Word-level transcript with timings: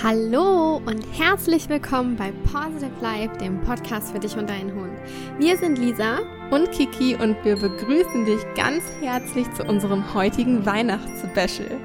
Hallo 0.00 0.76
und 0.76 1.02
herzlich 1.18 1.68
willkommen 1.68 2.14
bei 2.14 2.30
Positive 2.52 2.92
Life, 3.00 3.36
dem 3.38 3.60
Podcast 3.62 4.12
für 4.12 4.20
dich 4.20 4.36
und 4.36 4.48
deinen 4.48 4.72
Hund. 4.72 4.92
Wir 5.40 5.56
sind 5.56 5.76
Lisa 5.76 6.20
und 6.52 6.70
Kiki 6.70 7.16
und 7.16 7.36
wir 7.44 7.56
begrüßen 7.56 8.24
dich 8.24 8.38
ganz 8.54 8.84
herzlich 9.00 9.52
zu 9.54 9.64
unserem 9.64 10.14
heutigen 10.14 10.64
Weihnachtsspecial. 10.64 11.80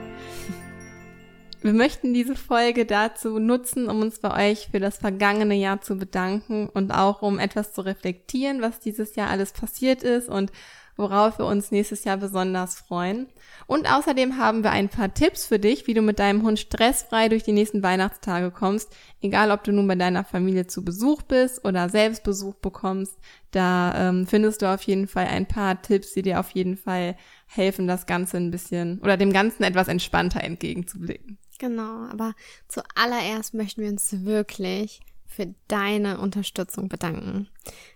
Wir 1.64 1.74
möchten 1.74 2.14
diese 2.14 2.36
Folge 2.36 2.86
dazu 2.86 3.40
nutzen, 3.40 3.90
um 3.90 4.02
uns 4.02 4.20
bei 4.20 4.52
euch 4.52 4.68
für 4.70 4.80
das 4.80 5.00
vergangene 5.00 5.56
Jahr 5.56 5.82
zu 5.82 5.98
bedanken 5.98 6.70
und 6.70 6.92
auch 6.92 7.24
um 7.24 7.40
etwas 7.40 7.74
zu 7.74 7.82
reflektieren, 7.82 8.62
was 8.62 8.80
dieses 8.80 9.16
Jahr 9.16 9.32
alles 9.32 9.54
passiert 9.54 10.04
ist 10.04 10.30
und 10.30 10.52
worauf 10.96 11.40
wir 11.40 11.46
uns 11.46 11.72
nächstes 11.72 12.04
Jahr 12.04 12.18
besonders 12.18 12.76
freuen. 12.76 13.28
Und 13.66 13.92
außerdem 13.92 14.38
haben 14.38 14.64
wir 14.64 14.72
ein 14.72 14.90
paar 14.90 15.14
Tipps 15.14 15.46
für 15.46 15.60
dich, 15.60 15.88
wie 15.88 15.94
du 15.94 16.02
mit 16.02 16.20
deinem 16.20 16.44
Hund 16.44 16.60
stressfrei 16.60 17.30
durch 17.30 17.44
die 17.44 17.52
nächsten 17.52 17.82
Weihnachtstage 17.84 18.52
kommst, 18.52 18.96
egal 19.22 19.52
ob 19.52 19.64
du 19.64 19.72
nun 19.72 19.88
bei 19.88 19.96
deiner 19.96 20.24
Familie 20.24 20.68
zu 20.68 20.84
Besuch 20.84 21.22
bist 21.24 21.64
oder 21.66 21.90
selbst 21.90 22.24
Besuch 22.24 22.56
bekommst. 22.56 23.18
Da 23.52 24.10
ähm, 24.10 24.28
findest 24.28 24.62
du 24.62 24.72
auf 24.72 24.84
jeden 24.84 25.08
Fall 25.08 25.28
ein 25.28 25.48
paar 25.48 25.82
Tipps, 25.82 26.14
die 26.14 26.22
dir 26.22 26.40
auf 26.40 26.52
jeden 26.52 26.78
Fall 26.78 27.16
helfen, 27.48 27.88
das 27.88 28.06
Ganze 28.06 28.38
ein 28.38 28.52
bisschen 28.52 29.00
oder 29.00 29.18
dem 29.18 29.34
Ganzen 29.34 29.64
etwas 29.64 29.88
entspannter 29.88 30.44
entgegenzublicken. 30.44 31.38
Genau, 31.60 32.08
aber 32.12 32.34
zuallererst 32.68 33.54
möchten 33.54 33.82
wir 33.82 33.90
uns 33.90 34.26
wirklich 34.26 35.02
für 35.26 35.54
deine 35.68 36.20
Unterstützung 36.20 36.90
bedanken. 36.90 37.48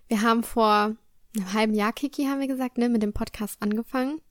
Wir 0.08 0.22
haben 0.22 0.44
vor 0.44 0.96
einem 1.38 1.54
halben 1.54 1.74
Jahr, 1.74 1.94
Kiki, 1.94 2.26
haben 2.26 2.40
wir 2.40 2.48
gesagt, 2.48 2.78
ne, 2.78 2.90
mit 2.90 3.04
dem 3.04 3.14
Podcast 3.14 3.58
angefangen. 3.62 4.22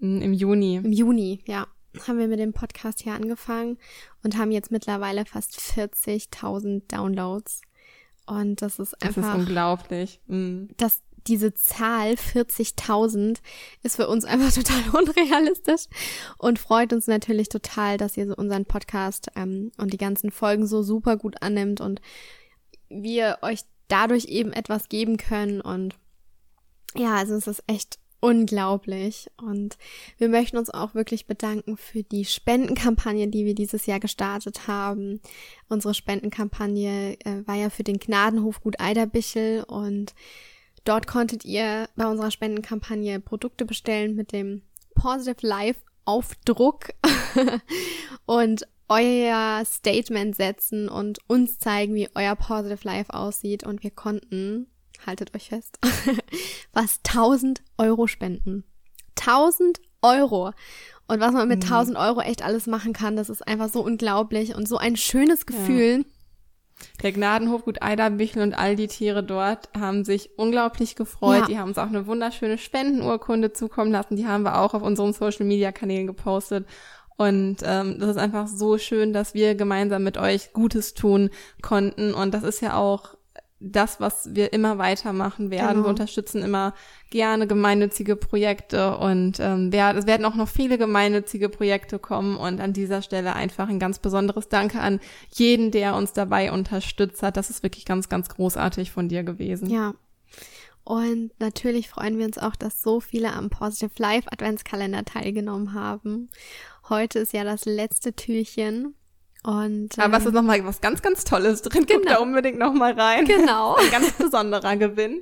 Im 0.00 0.32
Juni. 0.32 0.76
Im 0.76 0.92
Juni, 0.92 1.40
ja. 1.46 1.66
Haben 2.06 2.18
wir 2.18 2.26
mit 2.26 2.40
dem 2.40 2.52
Podcast 2.52 3.02
hier 3.02 3.14
angefangen 3.14 3.78
und 4.24 4.36
haben 4.36 4.50
jetzt 4.50 4.72
mittlerweile 4.72 5.24
fast 5.24 5.58
40.000 5.60 6.82
Downloads. 6.88 7.62
Und 8.26 8.62
das 8.62 8.78
ist 8.78 9.00
einfach. 9.02 9.22
Das 9.22 9.34
ist 9.34 9.40
unglaublich. 9.40 10.20
Mhm. 10.26 10.68
Das, 10.76 11.02
diese 11.26 11.54
Zahl 11.54 12.14
40.000 12.14 13.38
ist 13.82 13.96
für 13.96 14.08
uns 14.08 14.24
einfach 14.24 14.52
total 14.52 14.82
unrealistisch 14.92 15.84
und 16.38 16.58
freut 16.58 16.92
uns 16.92 17.06
natürlich 17.06 17.48
total, 17.48 17.96
dass 17.96 18.16
ihr 18.16 18.26
so 18.26 18.34
unseren 18.34 18.64
Podcast 18.64 19.28
ähm, 19.36 19.70
und 19.78 19.92
die 19.92 19.98
ganzen 19.98 20.30
Folgen 20.32 20.66
so 20.66 20.82
super 20.82 21.16
gut 21.16 21.42
annimmt 21.42 21.80
und 21.80 22.00
wir 22.88 23.38
euch 23.42 23.60
dadurch 23.88 24.26
eben 24.26 24.52
etwas 24.52 24.88
geben 24.88 25.16
können 25.16 25.60
und 25.60 25.94
ja, 26.96 27.16
also 27.16 27.34
es 27.34 27.46
ist 27.46 27.62
echt 27.66 27.98
unglaublich. 28.24 29.30
Und 29.36 29.76
wir 30.16 30.30
möchten 30.30 30.56
uns 30.56 30.70
auch 30.70 30.94
wirklich 30.94 31.26
bedanken 31.26 31.76
für 31.76 32.02
die 32.02 32.24
Spendenkampagne, 32.24 33.28
die 33.28 33.44
wir 33.44 33.54
dieses 33.54 33.84
Jahr 33.84 34.00
gestartet 34.00 34.66
haben. 34.66 35.20
Unsere 35.68 35.92
Spendenkampagne 35.92 37.18
äh, 37.20 37.46
war 37.46 37.56
ja 37.56 37.68
für 37.68 37.84
den 37.84 37.98
Gnadenhof 37.98 38.62
Gut 38.62 38.80
Eiderbichel 38.80 39.64
und 39.64 40.14
dort 40.84 41.06
konntet 41.06 41.44
ihr 41.44 41.86
bei 41.96 42.06
unserer 42.06 42.30
Spendenkampagne 42.30 43.20
Produkte 43.20 43.66
bestellen 43.66 44.14
mit 44.14 44.32
dem 44.32 44.62
Positive 44.94 45.46
Life 45.46 45.80
Aufdruck 46.06 46.90
und 48.26 48.66
euer 48.88 49.62
Statement 49.66 50.36
setzen 50.36 50.88
und 50.88 51.18
uns 51.26 51.58
zeigen, 51.58 51.94
wie 51.94 52.08
euer 52.14 52.36
Positive 52.36 52.84
Life 52.84 53.12
aussieht. 53.12 53.64
Und 53.64 53.82
wir 53.82 53.90
konnten 53.90 54.66
haltet 55.06 55.34
euch 55.34 55.48
fest, 55.48 55.78
was 56.72 57.00
1000 57.06 57.62
Euro 57.78 58.06
spenden. 58.06 58.64
1000 59.20 59.80
Euro. 60.02 60.52
Und 61.06 61.20
was 61.20 61.32
man 61.32 61.48
mit 61.48 61.62
1000 61.64 61.96
mhm. 61.96 62.02
Euro 62.02 62.20
echt 62.20 62.44
alles 62.44 62.66
machen 62.66 62.92
kann, 62.92 63.16
das 63.16 63.28
ist 63.28 63.46
einfach 63.46 63.68
so 63.68 63.82
unglaublich 63.82 64.54
und 64.54 64.66
so 64.66 64.78
ein 64.78 64.96
schönes 64.96 65.46
Gefühl. 65.46 65.98
Ja. 65.98 66.04
Der 67.02 67.12
Gnadenhof 67.12 67.64
Gut 67.64 67.82
Eider, 67.82 68.10
Michel 68.10 68.42
und 68.42 68.54
all 68.54 68.74
die 68.74 68.88
Tiere 68.88 69.22
dort 69.22 69.68
haben 69.78 70.04
sich 70.04 70.30
unglaublich 70.36 70.96
gefreut. 70.96 71.42
Ja. 71.42 71.46
Die 71.46 71.58
haben 71.58 71.68
uns 71.68 71.78
auch 71.78 71.86
eine 71.86 72.06
wunderschöne 72.06 72.58
Spendenurkunde 72.58 73.52
zukommen 73.52 73.92
lassen. 73.92 74.16
Die 74.16 74.26
haben 74.26 74.42
wir 74.42 74.58
auch 74.58 74.74
auf 74.74 74.82
unseren 74.82 75.12
Social 75.12 75.46
Media 75.46 75.72
Kanälen 75.72 76.06
gepostet. 76.06 76.66
Und 77.16 77.58
ähm, 77.62 77.98
das 78.00 78.10
ist 78.10 78.16
einfach 78.16 78.48
so 78.48 78.76
schön, 78.76 79.12
dass 79.12 79.34
wir 79.34 79.54
gemeinsam 79.54 80.02
mit 80.02 80.18
euch 80.18 80.52
Gutes 80.52 80.94
tun 80.94 81.30
konnten. 81.62 82.12
Und 82.12 82.34
das 82.34 82.42
ist 82.42 82.60
ja 82.60 82.76
auch 82.76 83.16
das, 83.72 84.00
was 84.00 84.34
wir 84.34 84.52
immer 84.52 84.78
weitermachen 84.78 85.50
werden. 85.50 85.74
Genau. 85.74 85.84
Wir 85.84 85.90
unterstützen 85.90 86.42
immer 86.42 86.74
gerne 87.10 87.46
gemeinnützige 87.46 88.16
Projekte 88.16 88.96
und 88.98 89.38
ähm, 89.40 89.72
wer, 89.72 89.96
es 89.96 90.06
werden 90.06 90.26
auch 90.26 90.34
noch 90.34 90.48
viele 90.48 90.78
gemeinnützige 90.78 91.48
Projekte 91.48 91.98
kommen 91.98 92.36
und 92.36 92.60
an 92.60 92.72
dieser 92.72 93.02
Stelle 93.02 93.34
einfach 93.34 93.68
ein 93.68 93.78
ganz 93.78 93.98
besonderes 93.98 94.48
Danke 94.48 94.80
an 94.80 95.00
jeden, 95.32 95.70
der 95.70 95.94
uns 95.94 96.12
dabei 96.12 96.52
unterstützt 96.52 97.22
hat. 97.22 97.36
Das 97.36 97.50
ist 97.50 97.62
wirklich 97.62 97.84
ganz, 97.84 98.08
ganz 98.08 98.28
großartig 98.28 98.90
von 98.90 99.08
dir 99.08 99.22
gewesen. 99.22 99.70
Ja. 99.70 99.94
Und 100.84 101.30
natürlich 101.38 101.88
freuen 101.88 102.18
wir 102.18 102.26
uns 102.26 102.36
auch, 102.36 102.56
dass 102.56 102.82
so 102.82 103.00
viele 103.00 103.32
am 103.32 103.48
Positive 103.48 103.92
Life 103.96 104.30
Adventskalender 104.30 105.04
teilgenommen 105.04 105.72
haben. 105.72 106.28
Heute 106.90 107.20
ist 107.20 107.32
ja 107.32 107.42
das 107.42 107.64
letzte 107.64 108.12
Türchen 108.12 108.94
und, 109.44 109.98
Aber 109.98 110.16
es 110.16 110.24
ist 110.24 110.32
nochmal 110.32 110.64
was 110.64 110.80
ganz, 110.80 111.02
ganz 111.02 111.22
Tolles 111.24 111.60
drin. 111.60 111.84
Genau. 111.84 112.00
Guck 112.00 112.08
da 112.08 112.18
unbedingt 112.18 112.58
nochmal 112.58 112.98
rein. 112.98 113.26
Genau. 113.26 113.74
Ein 113.78 113.90
ganz 113.90 114.12
besonderer 114.12 114.76
Gewinn. 114.76 115.20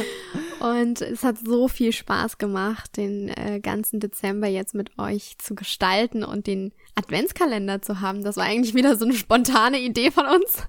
Und 0.60 1.02
es 1.02 1.22
hat 1.22 1.36
so 1.38 1.68
viel 1.68 1.92
Spaß 1.92 2.38
gemacht, 2.38 2.96
den 2.96 3.28
äh, 3.28 3.60
ganzen 3.60 4.00
Dezember 4.00 4.48
jetzt 4.48 4.74
mit 4.74 4.98
euch 4.98 5.36
zu 5.38 5.54
gestalten 5.54 6.24
und 6.24 6.48
den 6.48 6.72
Adventskalender 6.96 7.80
zu 7.80 8.00
haben. 8.00 8.24
Das 8.24 8.36
war 8.36 8.44
eigentlich 8.44 8.74
wieder 8.74 8.96
so 8.96 9.04
eine 9.04 9.14
spontane 9.14 9.78
Idee 9.78 10.10
von 10.10 10.26
uns. 10.26 10.66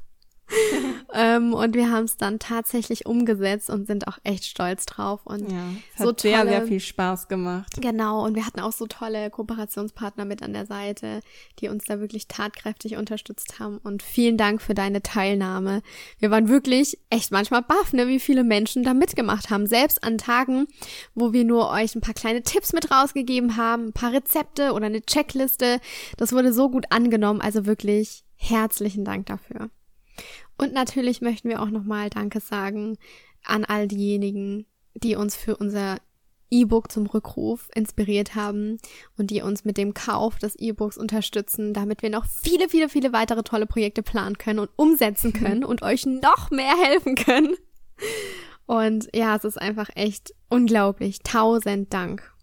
ähm, 1.14 1.54
und 1.54 1.76
wir 1.76 1.92
haben 1.92 2.06
es 2.06 2.18
dann 2.18 2.40
tatsächlich 2.40 3.06
umgesetzt 3.06 3.70
und 3.70 3.88
sind 3.88 4.08
auch 4.08 4.18
echt 4.24 4.46
stolz 4.46 4.86
drauf. 4.86 5.22
Und 5.26 5.52
ja, 5.52 5.58
es 5.94 6.00
hat 6.00 6.08
so 6.08 6.14
tolle, 6.14 6.34
sehr, 6.34 6.48
sehr 6.48 6.68
viel 6.68 6.80
Spaß 6.80 7.28
gemacht. 7.28 7.74
Genau, 7.80 8.26
und 8.26 8.36
wir 8.36 8.46
hatten 8.46 8.60
auch 8.60 8.72
so 8.72 8.88
tolle 8.88 9.30
Kooperationspartner 9.30 10.26
mit 10.26 10.44
an 10.44 10.54
der 10.54 10.66
Seite, 10.66 11.22
die 11.60 11.68
uns 11.68 11.86
da 11.86 12.00
wirklich 12.00 12.28
tatkräftig 12.28 12.98
unterstützt 12.98 13.60
haben. 13.60 13.78
Und 13.80 14.04
vielen 14.04 14.38
Dank 14.38 14.62
für 14.62 14.74
deine 14.74 15.02
Teilnahme. 15.02 15.82
Wir 16.20 16.32
waren 16.32 16.50
wirklich 16.50 17.00
echt 17.10 17.32
manchmal 17.32 17.62
baff, 17.62 17.94
ne, 17.94 18.08
wie 18.08 18.20
viele 18.20 18.44
Menschen 18.44 18.84
da 18.84 18.94
mitgemacht 18.94 19.50
haben. 19.50 19.68
Selbst 19.68 20.04
an 20.04 20.18
Tagen, 20.18 20.68
wo 21.16 21.34
wir 21.34 21.46
nur 21.46 21.70
euch 21.70 21.96
ein 21.96 22.02
paar 22.02 22.14
kleine 22.14 22.44
Tipps 22.44 22.74
mit 22.74 22.92
rausgegeben 22.92 23.58
haben, 23.58 23.88
ein 23.88 23.94
paar 23.94 24.14
Rezepte 24.14 24.74
oder 24.74 24.88
eine 24.88 25.02
Checkliste. 25.02 25.80
Das 26.18 26.34
wurde 26.34 26.54
so 26.54 26.70
gut 26.70 26.86
angenommen. 26.90 27.42
Also 27.42 27.66
wirklich 27.66 28.24
herzlichen 28.36 29.06
Dank 29.06 29.28
dafür. 29.28 29.70
Und 30.58 30.74
natürlich 30.74 31.22
möchten 31.22 31.50
wir 31.50 31.62
auch 31.62 31.70
nochmal 31.70 32.10
Danke 32.10 32.40
sagen 32.40 32.98
an 33.46 33.66
all 33.66 33.88
diejenigen, 33.88 34.66
die 34.94 35.16
uns 35.16 35.36
für 35.36 35.56
unser 35.56 35.98
E-Book 36.52 36.92
zum 36.92 37.06
Rückruf 37.06 37.70
inspiriert 37.76 38.36
haben 38.36 38.78
und 39.18 39.30
die 39.30 39.42
uns 39.42 39.66
mit 39.66 39.78
dem 39.78 39.94
Kauf 39.94 40.40
des 40.40 40.56
E-Books 40.56 40.98
unterstützen, 40.98 41.74
damit 41.74 42.02
wir 42.02 42.10
noch 42.10 42.26
viele, 42.26 42.70
viele, 42.70 42.90
viele 42.90 43.14
weitere 43.14 43.44
tolle 43.44 43.68
Projekte 43.68 44.02
planen 44.02 44.38
können 44.38 44.60
und 44.60 44.72
umsetzen 44.76 45.32
können 45.34 45.64
und 45.64 45.84
euch 45.84 46.06
noch 46.06 46.50
mehr 46.50 46.76
helfen 46.84 47.16
können. 47.16 47.56
Und 48.66 49.10
ja, 49.14 49.36
es 49.36 49.44
ist 49.44 49.60
einfach 49.60 49.90
echt 49.96 50.34
unglaublich. 50.50 51.20
Tausend 51.24 51.94
Dank 51.94 52.34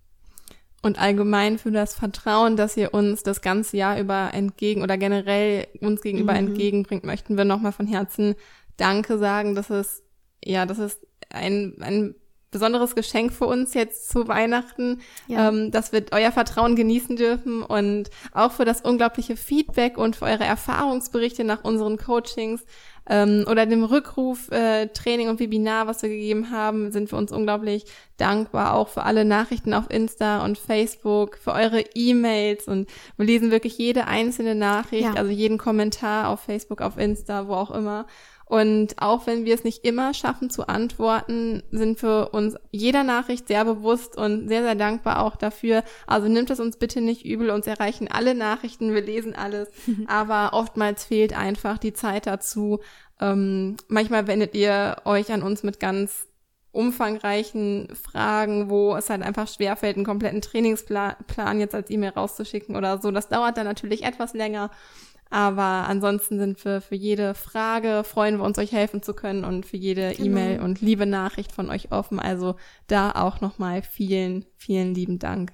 und 0.86 1.00
allgemein 1.00 1.58
für 1.58 1.72
das 1.72 1.94
Vertrauen, 1.94 2.56
dass 2.56 2.76
ihr 2.76 2.94
uns 2.94 3.22
das 3.22 3.40
ganze 3.40 3.76
Jahr 3.76 3.98
über 3.98 4.30
entgegen 4.32 4.82
oder 4.82 4.96
generell 4.96 5.66
uns 5.80 6.00
gegenüber 6.00 6.32
mhm. 6.32 6.48
entgegenbringt, 6.48 7.04
möchten 7.04 7.36
wir 7.36 7.44
nochmal 7.44 7.72
von 7.72 7.86
Herzen 7.86 8.36
Danke 8.76 9.18
sagen. 9.18 9.54
Das 9.54 9.68
ist, 9.68 10.04
ja, 10.44 10.64
das 10.64 10.78
ist 10.78 11.04
ein, 11.28 11.74
ein 11.80 12.14
besonderes 12.50 12.94
Geschenk 12.94 13.32
für 13.32 13.46
uns 13.46 13.74
jetzt 13.74 14.08
zu 14.08 14.28
Weihnachten, 14.28 15.00
ja. 15.26 15.48
ähm, 15.48 15.70
dass 15.70 15.92
wir 15.92 16.04
euer 16.12 16.32
Vertrauen 16.32 16.76
genießen 16.76 17.16
dürfen 17.16 17.62
und 17.62 18.10
auch 18.32 18.52
für 18.52 18.64
das 18.64 18.80
unglaubliche 18.80 19.36
Feedback 19.36 19.98
und 19.98 20.16
für 20.16 20.26
eure 20.26 20.44
Erfahrungsberichte 20.44 21.44
nach 21.44 21.64
unseren 21.64 21.96
Coachings 21.96 22.64
ähm, 23.08 23.44
oder 23.48 23.66
dem 23.66 23.84
Rückruf, 23.84 24.50
äh, 24.50 24.88
Training 24.88 25.28
und 25.28 25.38
Webinar, 25.40 25.86
was 25.86 26.02
wir 26.02 26.08
gegeben 26.08 26.50
haben, 26.50 26.90
sind 26.92 27.10
wir 27.12 27.18
uns 27.18 27.32
unglaublich 27.32 27.84
dankbar, 28.16 28.74
auch 28.74 28.88
für 28.88 29.04
alle 29.04 29.24
Nachrichten 29.24 29.74
auf 29.74 29.90
Insta 29.90 30.44
und 30.44 30.58
Facebook, 30.58 31.36
für 31.36 31.52
eure 31.52 31.84
E-Mails 31.94 32.66
und 32.66 32.88
wir 33.16 33.26
lesen 33.26 33.50
wirklich 33.50 33.78
jede 33.78 34.06
einzelne 34.06 34.54
Nachricht, 34.54 35.04
ja. 35.04 35.14
also 35.14 35.30
jeden 35.30 35.58
Kommentar 35.58 36.28
auf 36.28 36.40
Facebook, 36.40 36.80
auf 36.80 36.96
Insta, 36.96 37.48
wo 37.48 37.54
auch 37.54 37.70
immer. 37.70 38.06
Und 38.48 39.02
auch 39.02 39.26
wenn 39.26 39.44
wir 39.44 39.54
es 39.54 39.64
nicht 39.64 39.84
immer 39.84 40.14
schaffen 40.14 40.50
zu 40.50 40.68
antworten, 40.68 41.64
sind 41.72 41.98
für 41.98 42.28
uns 42.28 42.54
jeder 42.70 43.02
Nachricht 43.02 43.48
sehr 43.48 43.64
bewusst 43.64 44.16
und 44.16 44.46
sehr, 44.46 44.62
sehr 44.62 44.76
dankbar 44.76 45.24
auch 45.24 45.34
dafür. 45.34 45.82
Also 46.06 46.28
nimmt 46.28 46.50
es 46.50 46.60
uns 46.60 46.76
bitte 46.76 47.00
nicht 47.00 47.26
übel, 47.26 47.50
uns 47.50 47.66
erreichen 47.66 48.08
alle 48.08 48.36
Nachrichten, 48.36 48.94
wir 48.94 49.02
lesen 49.02 49.34
alles, 49.34 49.68
aber 50.06 50.50
oftmals 50.52 51.04
fehlt 51.04 51.36
einfach 51.36 51.78
die 51.78 51.92
Zeit 51.92 52.28
dazu. 52.28 52.78
Ähm, 53.20 53.76
manchmal 53.88 54.28
wendet 54.28 54.54
ihr 54.54 54.98
euch 55.04 55.32
an 55.32 55.42
uns 55.42 55.64
mit 55.64 55.80
ganz 55.80 56.28
umfangreichen 56.70 57.88
Fragen, 57.96 58.70
wo 58.70 58.94
es 58.94 59.10
halt 59.10 59.22
einfach 59.22 59.48
schwerfällt, 59.48 59.96
einen 59.96 60.04
kompletten 60.04 60.42
Trainingsplan 60.42 61.16
jetzt 61.58 61.74
als 61.74 61.90
E-Mail 61.90 62.10
rauszuschicken 62.10 62.76
oder 62.76 62.98
so. 62.98 63.10
Das 63.10 63.28
dauert 63.28 63.56
dann 63.56 63.64
natürlich 63.64 64.04
etwas 64.04 64.34
länger. 64.34 64.70
Aber 65.30 65.86
ansonsten 65.88 66.38
sind 66.38 66.64
wir 66.64 66.80
für 66.80 66.94
jede 66.94 67.34
Frage, 67.34 68.04
freuen 68.04 68.38
wir 68.38 68.44
uns, 68.44 68.58
euch 68.58 68.72
helfen 68.72 69.02
zu 69.02 69.12
können 69.12 69.44
und 69.44 69.66
für 69.66 69.76
jede 69.76 70.12
genau. 70.12 70.24
E-Mail 70.24 70.60
und 70.60 70.80
liebe 70.80 71.06
Nachricht 71.06 71.52
von 71.52 71.68
euch 71.68 71.90
offen. 71.90 72.20
Also 72.20 72.56
da 72.86 73.10
auch 73.10 73.40
nochmal 73.40 73.82
vielen, 73.82 74.44
vielen 74.56 74.94
lieben 74.94 75.18
Dank. 75.18 75.52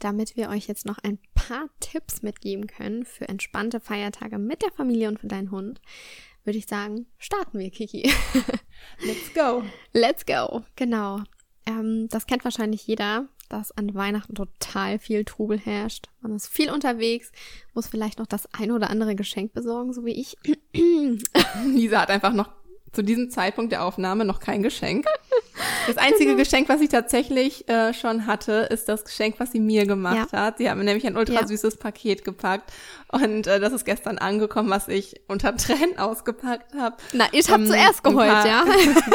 Damit 0.00 0.36
wir 0.36 0.48
euch 0.48 0.66
jetzt 0.68 0.86
noch 0.86 0.98
ein 0.98 1.18
paar 1.34 1.68
Tipps 1.80 2.22
mitgeben 2.22 2.66
können 2.66 3.04
für 3.04 3.28
entspannte 3.28 3.80
Feiertage 3.80 4.38
mit 4.38 4.62
der 4.62 4.72
Familie 4.72 5.08
und 5.08 5.20
für 5.20 5.26
deinen 5.26 5.50
Hund, 5.50 5.80
würde 6.44 6.58
ich 6.58 6.66
sagen, 6.66 7.06
starten 7.18 7.58
wir, 7.58 7.70
Kiki. 7.70 8.10
Let's 9.04 9.34
go. 9.34 9.62
Let's 9.92 10.24
go, 10.24 10.62
genau. 10.76 11.20
Ähm, 11.66 12.08
das 12.10 12.26
kennt 12.26 12.44
wahrscheinlich 12.44 12.86
jeder, 12.86 13.28
dass 13.48 13.72
an 13.72 13.94
Weihnachten 13.94 14.34
total 14.34 14.98
viel 14.98 15.24
Trubel 15.24 15.58
herrscht. 15.58 16.08
Man 16.20 16.34
ist 16.36 16.48
viel 16.48 16.70
unterwegs, 16.70 17.32
muss 17.74 17.88
vielleicht 17.88 18.18
noch 18.18 18.26
das 18.26 18.48
ein 18.52 18.70
oder 18.70 18.90
andere 18.90 19.14
Geschenk 19.14 19.52
besorgen, 19.52 19.92
so 19.92 20.04
wie 20.04 20.12
ich. 20.12 20.36
Lisa 21.64 22.00
hat 22.00 22.10
einfach 22.10 22.32
noch 22.32 22.50
zu 22.92 23.02
diesem 23.02 23.30
Zeitpunkt 23.30 23.72
der 23.72 23.84
Aufnahme 23.84 24.24
noch 24.24 24.40
kein 24.40 24.62
Geschenk. 24.62 25.06
Das 25.86 25.96
einzige 25.96 26.32
genau. 26.32 26.38
Geschenk, 26.38 26.68
was 26.68 26.80
sie 26.80 26.88
tatsächlich 26.88 27.68
äh, 27.68 27.94
schon 27.94 28.26
hatte, 28.26 28.68
ist 28.70 28.88
das 28.88 29.04
Geschenk, 29.04 29.36
was 29.38 29.52
sie 29.52 29.60
mir 29.60 29.86
gemacht 29.86 30.32
ja. 30.32 30.38
hat. 30.46 30.58
Sie 30.58 30.68
hat 30.68 30.76
mir 30.76 30.84
nämlich 30.84 31.06
ein 31.06 31.16
ultra 31.16 31.46
süßes 31.46 31.74
ja. 31.74 31.80
Paket 31.80 32.24
gepackt 32.24 32.72
und 33.10 33.46
äh, 33.46 33.58
das 33.58 33.72
ist 33.72 33.84
gestern 33.84 34.18
angekommen, 34.18 34.68
was 34.68 34.88
ich 34.88 35.20
unter 35.28 35.56
Tränen 35.56 35.98
ausgepackt 35.98 36.74
habe. 36.74 36.96
Na, 37.12 37.26
ich 37.32 37.50
habe 37.50 37.62
ähm, 37.62 37.68
zuerst 37.68 38.04
geheult, 38.04 38.30
paar, 38.30 38.46
ja. 38.46 38.64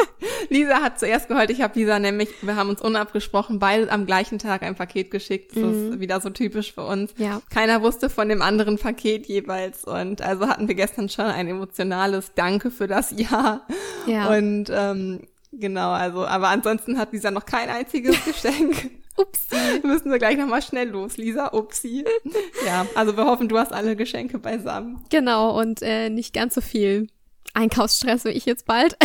Lisa 0.48 0.82
hat 0.82 0.98
zuerst 0.98 1.28
geheult. 1.28 1.50
Ich 1.50 1.62
habe 1.62 1.78
Lisa 1.78 1.98
nämlich, 1.98 2.28
wir 2.42 2.56
haben 2.56 2.70
uns 2.70 2.80
unabgesprochen, 2.80 3.58
beide 3.58 3.90
am 3.90 4.04
gleichen 4.06 4.38
Tag 4.38 4.62
ein 4.62 4.74
Paket 4.74 5.10
geschickt. 5.10 5.52
Das 5.54 5.62
mhm. 5.62 5.92
ist 5.92 6.00
wieder 6.00 6.20
so 6.20 6.30
typisch 6.30 6.72
für 6.72 6.84
uns. 6.84 7.12
Ja. 7.18 7.40
Keiner 7.50 7.82
wusste 7.82 8.10
von 8.10 8.28
dem 8.28 8.42
anderen 8.42 8.78
Paket 8.78 9.26
jeweils 9.26 9.84
und 9.84 10.22
also 10.22 10.48
hatten 10.48 10.66
wir 10.66 10.74
gestern 10.74 11.08
schon 11.08 11.26
ein 11.26 11.46
emotionales 11.46 12.32
Danke 12.34 12.70
für 12.70 12.88
das 12.88 13.10
Jahr. 13.16 13.66
Ja. 14.06 14.34
Und 14.36 14.70
ähm, 14.70 15.20
Genau, 15.58 15.92
also, 15.92 16.26
aber 16.26 16.48
ansonsten 16.48 16.98
hat 16.98 17.12
Lisa 17.12 17.30
noch 17.30 17.46
kein 17.46 17.68
einziges 17.68 18.16
Geschenk. 18.24 18.90
Upsi. 19.16 19.56
Müssen 19.86 20.10
wir 20.10 20.18
gleich 20.18 20.36
nochmal 20.36 20.62
schnell 20.62 20.88
los, 20.88 21.16
Lisa. 21.16 21.52
Upsi. 21.52 22.04
ja, 22.66 22.86
also 22.94 23.16
wir 23.16 23.24
hoffen, 23.24 23.48
du 23.48 23.58
hast 23.58 23.72
alle 23.72 23.96
Geschenke 23.96 24.38
beisammen. 24.38 25.04
Genau, 25.10 25.58
und 25.58 25.82
äh, 25.82 26.10
nicht 26.10 26.32
ganz 26.32 26.54
so 26.54 26.60
viel 26.60 27.08
Einkaufsstress 27.52 28.24
wie 28.24 28.30
ich 28.30 28.44
jetzt 28.44 28.66
bald. 28.66 28.96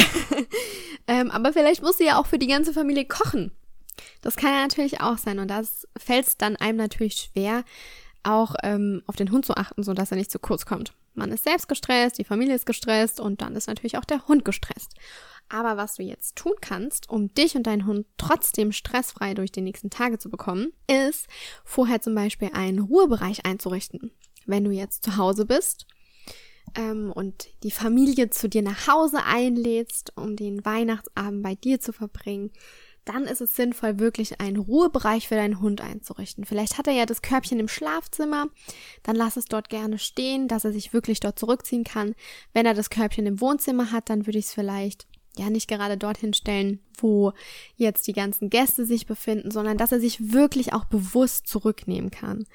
ähm, 1.08 1.30
aber 1.30 1.54
vielleicht 1.54 1.84
musst 1.84 2.00
du 2.00 2.06
ja 2.06 2.20
auch 2.20 2.26
für 2.26 2.40
die 2.40 2.48
ganze 2.48 2.74
Familie 2.74 3.06
kochen. 3.06 3.52
Das 4.22 4.36
kann 4.36 4.52
ja 4.52 4.62
natürlich 4.62 5.02
auch 5.02 5.18
sein. 5.18 5.40
Und 5.40 5.50
das 5.50 5.88
fällt 5.98 6.28
es 6.28 6.38
dann 6.38 6.56
einem 6.56 6.78
natürlich 6.78 7.30
schwer, 7.32 7.64
auch 8.24 8.56
ähm, 8.64 9.04
auf 9.06 9.16
den 9.16 9.32
Hund 9.32 9.46
zu 9.46 9.56
achten, 9.56 9.84
so 9.84 9.94
dass 9.94 10.12
er 10.12 10.18
nicht 10.18 10.32
zu 10.32 10.40
kurz 10.40 10.66
kommt. 10.66 10.94
Man 11.20 11.34
ist 11.34 11.44
selbst 11.44 11.68
gestresst, 11.68 12.18
die 12.18 12.24
Familie 12.24 12.56
ist 12.56 12.66
gestresst 12.66 13.20
und 13.20 13.42
dann 13.42 13.54
ist 13.58 13.68
natürlich 13.68 13.98
auch 13.98 14.06
der 14.06 14.26
Hund 14.30 14.46
gestresst. 14.46 14.94
Aber 15.50 15.76
was 15.76 15.96
du 15.96 16.04
jetzt 16.04 16.38
tun 16.38 16.54
kannst, 16.62 17.10
um 17.10 17.34
dich 17.34 17.56
und 17.56 17.68
deinen 17.68 17.86
Hund 17.86 18.08
trotzdem 18.18 18.72
stressfrei 18.72 19.34
durch 19.34 19.52
die 19.52 19.60
nächsten 19.60 19.90
Tage 19.90 20.18
zu 20.18 20.30
bekommen, 20.30 20.72
ist 20.88 21.28
vorher 21.66 22.00
zum 22.00 22.16
Beispiel 22.16 22.52
einen 22.54 22.80
Ruhebereich 22.80 23.46
einzurichten. 23.46 24.12
Wenn 24.46 24.64
du 24.64 24.72
jetzt 24.72 25.04
zu 25.04 25.18
Hause 25.18 25.46
bist 25.46 25.88
ähm, 26.78 27.12
und 27.12 27.50
die 27.64 27.72
Familie 27.72 28.30
zu 28.30 28.48
dir 28.48 28.62
nach 28.62 28.88
Hause 28.88 29.24
einlädst, 29.26 30.14
um 30.16 30.38
den 30.38 30.64
Weihnachtsabend 30.64 31.44
bei 31.44 31.56
dir 31.56 31.82
zu 31.82 31.92
verbringen, 31.92 32.52
dann 33.10 33.24
ist 33.24 33.42
es 33.42 33.56
sinnvoll, 33.56 34.00
wirklich 34.00 34.40
einen 34.40 34.58
Ruhebereich 34.58 35.28
für 35.28 35.36
deinen 35.36 35.60
Hund 35.60 35.82
einzurichten. 35.82 36.46
Vielleicht 36.46 36.78
hat 36.78 36.86
er 36.86 36.94
ja 36.94 37.08
das 37.08 37.24
Körbchen 37.24 37.60
im 37.60 37.68
Schlafzimmer, 37.68 38.48
dann 39.02 39.16
lass 39.16 39.36
es 39.36 39.46
dort 39.46 39.70
gerne 39.70 39.98
stehen, 39.98 40.48
dass 40.48 40.64
er 40.64 40.72
sich 40.72 40.94
wirklich 40.94 41.20
dort 41.20 41.40
zurückziehen 41.40 41.84
kann. 41.84 42.14
Wenn 42.54 42.68
er 42.68 42.76
das 42.76 42.92
Körbchen 42.92 43.26
im 43.26 43.42
Wohnzimmer 43.42 43.92
hat, 43.92 44.10
dann 44.10 44.28
würde 44.28 44.38
ich 44.38 44.46
es 44.46 44.54
vielleicht 44.54 45.08
ja 45.38 45.50
nicht 45.50 45.68
gerade 45.68 45.98
dorthin 45.98 46.34
stellen, 46.34 46.80
wo 46.98 47.34
jetzt 47.76 48.06
die 48.08 48.14
ganzen 48.14 48.52
Gäste 48.52 48.86
sich 48.86 49.08
befinden, 49.08 49.50
sondern 49.50 49.78
dass 49.78 49.92
er 49.92 50.00
sich 50.00 50.34
wirklich 50.34 50.74
auch 50.74 50.86
bewusst 50.86 51.48
zurücknehmen 51.48 52.12
kann. 52.12 52.46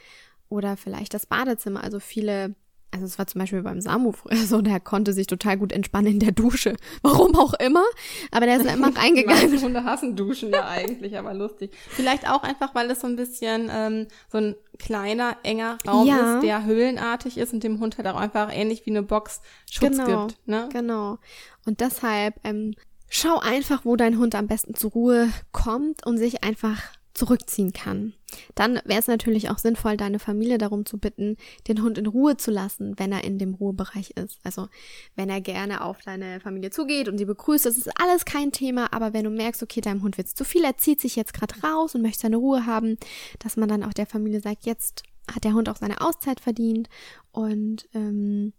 Oder 0.48 0.76
vielleicht 0.76 1.14
das 1.14 1.26
Badezimmer. 1.26 1.82
Also 1.82 1.98
viele, 1.98 2.54
also 2.94 3.06
es 3.06 3.18
war 3.18 3.26
zum 3.26 3.40
Beispiel 3.40 3.62
beim 3.62 3.80
Samu 3.80 4.12
früher 4.12 4.36
so, 4.46 4.62
der 4.62 4.80
konnte 4.80 5.12
sich 5.12 5.26
total 5.26 5.58
gut 5.58 5.72
entspannen 5.72 6.12
in 6.14 6.20
der 6.20 6.32
Dusche. 6.32 6.76
Warum 7.02 7.34
auch 7.36 7.54
immer. 7.54 7.84
Aber 8.30 8.46
der 8.46 8.58
ist 8.58 8.66
immer 8.66 8.96
reingegangen. 8.96 9.50
Meine 9.50 9.62
Hunde 9.62 9.84
hassen 9.84 10.16
Duschen 10.16 10.50
ja 10.50 10.68
eigentlich, 10.68 11.18
aber 11.18 11.34
lustig. 11.34 11.72
Vielleicht 11.88 12.28
auch 12.28 12.42
einfach, 12.42 12.74
weil 12.74 12.90
es 12.90 13.00
so 13.00 13.06
ein 13.06 13.16
bisschen 13.16 13.68
ähm, 13.72 14.06
so 14.30 14.38
ein 14.38 14.54
kleiner, 14.78 15.36
enger 15.42 15.78
Raum 15.86 16.06
ja. 16.06 16.36
ist, 16.36 16.44
der 16.44 16.64
höhlenartig 16.64 17.38
ist 17.38 17.52
und 17.52 17.64
dem 17.64 17.80
Hund 17.80 17.98
halt 17.98 18.06
auch 18.06 18.16
einfach 18.16 18.50
ähnlich 18.52 18.86
wie 18.86 18.90
eine 18.90 19.02
Box 19.02 19.40
Schutz 19.70 19.98
genau, 19.98 20.26
gibt. 20.26 20.48
Ne? 20.48 20.68
Genau. 20.72 21.18
Und 21.66 21.80
deshalb 21.80 22.34
ähm, 22.44 22.74
schau 23.08 23.38
einfach, 23.40 23.84
wo 23.84 23.96
dein 23.96 24.18
Hund 24.18 24.34
am 24.34 24.46
besten 24.46 24.74
zur 24.74 24.92
Ruhe 24.92 25.28
kommt 25.52 26.06
und 26.06 26.18
sich 26.18 26.44
einfach 26.44 26.80
zurückziehen 27.14 27.72
kann. 27.72 28.12
Dann 28.56 28.80
wäre 28.84 28.98
es 28.98 29.06
natürlich 29.06 29.48
auch 29.48 29.58
sinnvoll, 29.58 29.96
deine 29.96 30.18
Familie 30.18 30.58
darum 30.58 30.84
zu 30.84 30.98
bitten, 30.98 31.36
den 31.68 31.82
Hund 31.82 31.96
in 31.96 32.06
Ruhe 32.06 32.36
zu 32.36 32.50
lassen, 32.50 32.98
wenn 32.98 33.12
er 33.12 33.22
in 33.22 33.38
dem 33.38 33.54
Ruhebereich 33.54 34.10
ist. 34.10 34.40
Also 34.42 34.68
wenn 35.14 35.30
er 35.30 35.40
gerne 35.40 35.84
auf 35.84 36.02
deine 36.02 36.40
Familie 36.40 36.70
zugeht 36.70 37.08
und 37.08 37.16
sie 37.16 37.24
begrüßt, 37.24 37.64
das 37.64 37.76
ist 37.76 38.00
alles 38.00 38.24
kein 38.24 38.50
Thema, 38.50 38.92
aber 38.92 39.12
wenn 39.12 39.24
du 39.24 39.30
merkst, 39.30 39.62
okay, 39.62 39.80
deinem 39.80 40.02
Hund 40.02 40.18
wird 40.18 40.28
zu 40.28 40.44
viel, 40.44 40.64
er 40.64 40.76
zieht 40.76 41.00
sich 41.00 41.14
jetzt 41.14 41.34
gerade 41.34 41.54
raus 41.62 41.94
und 41.94 42.02
möchte 42.02 42.22
seine 42.22 42.36
Ruhe 42.36 42.66
haben, 42.66 42.98
dass 43.38 43.56
man 43.56 43.68
dann 43.68 43.84
auch 43.84 43.94
der 43.94 44.06
Familie 44.06 44.40
sagt, 44.40 44.66
jetzt 44.66 45.04
hat 45.32 45.44
der 45.44 45.54
Hund 45.54 45.68
auch 45.68 45.76
seine 45.76 46.00
Auszeit 46.00 46.40
verdient 46.40 46.88
und 47.30 47.88
ähm, 47.94 48.52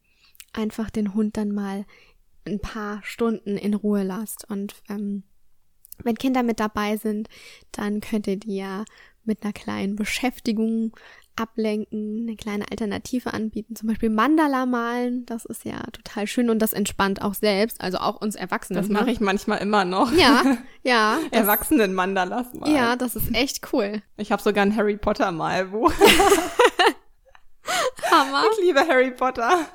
einfach 0.53 0.89
den 0.89 1.13
Hund 1.13 1.37
dann 1.37 1.51
mal 1.51 1.85
ein 2.45 2.59
paar 2.59 3.01
Stunden 3.03 3.57
in 3.57 3.73
Ruhe 3.73 4.03
lasst. 4.03 4.49
Und 4.49 4.75
ähm, 4.89 5.23
wenn 6.03 6.15
Kinder 6.15 6.43
mit 6.43 6.59
dabei 6.59 6.97
sind, 6.97 7.29
dann 7.71 8.01
könnt 8.01 8.27
ihr 8.27 8.37
die 8.37 8.57
ja 8.57 8.85
mit 9.23 9.43
einer 9.43 9.53
kleinen 9.53 9.95
Beschäftigung 9.95 10.95
ablenken, 11.35 12.25
eine 12.27 12.35
kleine 12.37 12.65
Alternative 12.71 13.33
anbieten, 13.33 13.75
zum 13.75 13.89
Beispiel 13.89 14.09
Mandala 14.09 14.65
malen, 14.65 15.25
das 15.25 15.43
ist 15.45 15.65
ja 15.65 15.81
total 15.91 16.27
schön 16.27 16.49
und 16.49 16.59
das 16.59 16.71
entspannt 16.73 17.21
auch 17.21 17.33
selbst, 17.33 17.81
also 17.81 17.97
auch 17.97 18.21
uns 18.21 18.35
Erwachsenen. 18.35 18.81
Das 18.81 18.89
mache 18.89 19.11
ich 19.11 19.19
manchmal 19.19 19.59
immer 19.59 19.83
noch. 19.83 20.13
Ja, 20.13 20.43
ja. 20.83 21.19
Erwachsenen 21.31 21.93
Mandalas 21.93 22.53
malen. 22.53 22.73
Ja, 22.73 22.95
das 22.95 23.15
ist 23.17 23.35
echt 23.35 23.73
cool. 23.73 24.01
Ich 24.17 24.31
habe 24.31 24.41
sogar 24.41 24.65
ein 24.65 24.75
Harry 24.75 24.97
Potter 24.97 25.31
Malbuch. 25.31 25.91
Hammer. 28.11 28.43
Ich 28.53 28.63
liebe 28.63 28.79
Harry 28.87 29.11
Potter. 29.11 29.65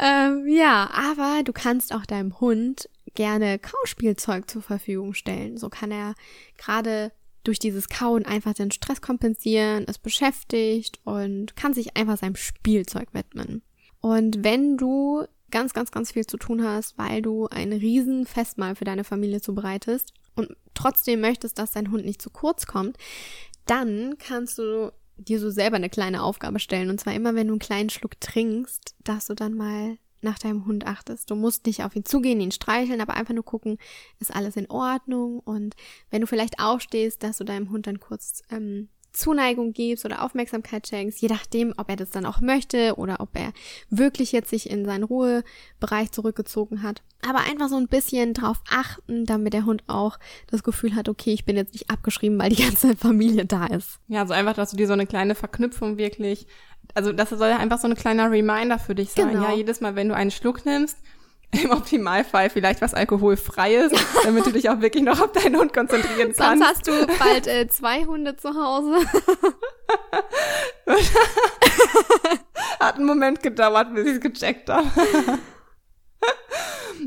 Ähm, 0.00 0.46
ja, 0.48 0.90
aber 0.92 1.42
du 1.44 1.52
kannst 1.52 1.94
auch 1.94 2.06
deinem 2.06 2.40
Hund 2.40 2.88
gerne 3.14 3.58
Kauspielzeug 3.58 4.50
zur 4.50 4.62
Verfügung 4.62 5.14
stellen. 5.14 5.56
So 5.56 5.68
kann 5.68 5.90
er 5.90 6.14
gerade 6.56 7.12
durch 7.44 7.58
dieses 7.58 7.88
Kauen 7.88 8.24
einfach 8.24 8.54
den 8.54 8.70
Stress 8.70 9.00
kompensieren, 9.00 9.84
ist 9.84 10.02
beschäftigt 10.02 11.00
und 11.04 11.56
kann 11.56 11.74
sich 11.74 11.96
einfach 11.96 12.18
seinem 12.18 12.36
Spielzeug 12.36 13.08
widmen. 13.12 13.62
Und 14.00 14.42
wenn 14.42 14.76
du 14.76 15.24
ganz, 15.50 15.72
ganz, 15.72 15.90
ganz 15.90 16.12
viel 16.12 16.26
zu 16.26 16.36
tun 16.36 16.64
hast, 16.64 16.98
weil 16.98 17.22
du 17.22 17.46
ein 17.46 17.72
Riesenfestmahl 17.72 18.74
für 18.74 18.84
deine 18.84 19.04
Familie 19.04 19.40
zubereitest 19.40 20.12
und 20.34 20.56
trotzdem 20.74 21.20
möchtest, 21.20 21.58
dass 21.58 21.72
dein 21.72 21.90
Hund 21.90 22.04
nicht 22.04 22.20
zu 22.20 22.30
kurz 22.30 22.66
kommt, 22.66 22.96
dann 23.66 24.16
kannst 24.18 24.58
du 24.58 24.92
dir 25.16 25.38
so 25.38 25.50
selber 25.50 25.76
eine 25.76 25.90
kleine 25.90 26.22
Aufgabe 26.22 26.58
stellen. 26.58 26.90
Und 26.90 26.98
zwar 26.98 27.14
immer, 27.14 27.34
wenn 27.34 27.46
du 27.46 27.52
einen 27.52 27.60
kleinen 27.60 27.90
Schluck 27.90 28.20
trinkst, 28.20 28.96
dass 29.04 29.26
du 29.26 29.34
dann 29.34 29.54
mal 29.54 29.96
nach 30.24 30.38
deinem 30.38 30.66
Hund 30.66 30.86
achtest. 30.86 31.30
Du 31.30 31.36
musst 31.36 31.66
nicht 31.66 31.84
auf 31.84 31.94
ihn 31.94 32.04
zugehen, 32.04 32.40
ihn 32.40 32.50
streicheln, 32.50 33.00
aber 33.00 33.14
einfach 33.14 33.34
nur 33.34 33.44
gucken, 33.44 33.78
ist 34.18 34.34
alles 34.34 34.56
in 34.56 34.70
Ordnung. 34.70 35.38
Und 35.38 35.76
wenn 36.10 36.20
du 36.20 36.26
vielleicht 36.26 36.58
aufstehst, 36.58 37.22
dass 37.22 37.38
du 37.38 37.44
deinem 37.44 37.70
Hund 37.70 37.86
dann 37.86 38.00
kurz 38.00 38.42
ähm, 38.50 38.88
Zuneigung 39.14 39.72
gibst 39.72 40.04
oder 40.04 40.22
Aufmerksamkeit 40.22 40.86
schenkst, 40.86 41.22
je 41.22 41.28
nachdem, 41.28 41.72
ob 41.76 41.88
er 41.88 41.96
das 41.96 42.10
dann 42.10 42.26
auch 42.26 42.40
möchte 42.40 42.96
oder 42.96 43.20
ob 43.20 43.30
er 43.34 43.52
wirklich 43.88 44.32
jetzt 44.32 44.50
sich 44.50 44.68
in 44.68 44.84
seinen 44.84 45.04
Ruhebereich 45.04 46.10
zurückgezogen 46.10 46.82
hat. 46.82 47.02
Aber 47.26 47.38
einfach 47.38 47.68
so 47.68 47.76
ein 47.76 47.88
bisschen 47.88 48.34
drauf 48.34 48.58
achten, 48.70 49.24
damit 49.24 49.54
der 49.54 49.64
Hund 49.64 49.82
auch 49.86 50.18
das 50.48 50.62
Gefühl 50.62 50.94
hat, 50.94 51.08
okay, 51.08 51.32
ich 51.32 51.44
bin 51.44 51.56
jetzt 51.56 51.72
nicht 51.72 51.90
abgeschrieben, 51.90 52.38
weil 52.38 52.50
die 52.50 52.62
ganze 52.62 52.96
Familie 52.96 53.46
da 53.46 53.66
ist. 53.66 53.98
Ja, 54.08 54.26
so 54.26 54.34
einfach, 54.34 54.54
dass 54.54 54.72
du 54.72 54.76
dir 54.76 54.86
so 54.86 54.92
eine 54.92 55.06
kleine 55.06 55.34
Verknüpfung 55.34 55.96
wirklich, 55.96 56.46
also 56.92 57.12
das 57.12 57.30
soll 57.30 57.48
ja 57.48 57.58
einfach 57.58 57.78
so 57.78 57.88
ein 57.88 57.94
kleiner 57.94 58.30
Reminder 58.30 58.78
für 58.78 58.94
dich 58.94 59.12
sein. 59.12 59.30
Genau. 59.30 59.44
Ja, 59.44 59.54
jedes 59.54 59.80
Mal, 59.80 59.94
wenn 59.94 60.08
du 60.08 60.14
einen 60.14 60.30
Schluck 60.32 60.66
nimmst, 60.66 60.98
im 61.62 61.70
Optimalfall 61.70 62.50
vielleicht 62.50 62.80
was 62.80 62.94
alkoholfreies, 62.94 63.92
damit 64.24 64.46
du 64.46 64.52
dich 64.52 64.68
auch 64.70 64.80
wirklich 64.80 65.02
noch 65.02 65.20
auf 65.20 65.32
deinen 65.32 65.56
Hund 65.56 65.72
konzentrieren 65.72 66.34
kannst. 66.36 66.38
Sonst 66.38 66.64
hast 66.64 66.86
du 66.86 67.06
bald 67.18 67.46
äh, 67.46 67.68
zwei 67.68 68.04
Hunde 68.04 68.36
zu 68.36 68.54
Hause. 68.54 68.98
Hat 72.80 72.96
einen 72.96 73.06
Moment 73.06 73.42
gedauert, 73.42 73.94
bis 73.94 74.06
ich 74.06 74.14
es 74.14 74.20
gecheckt 74.20 74.68
habe. 74.68 74.90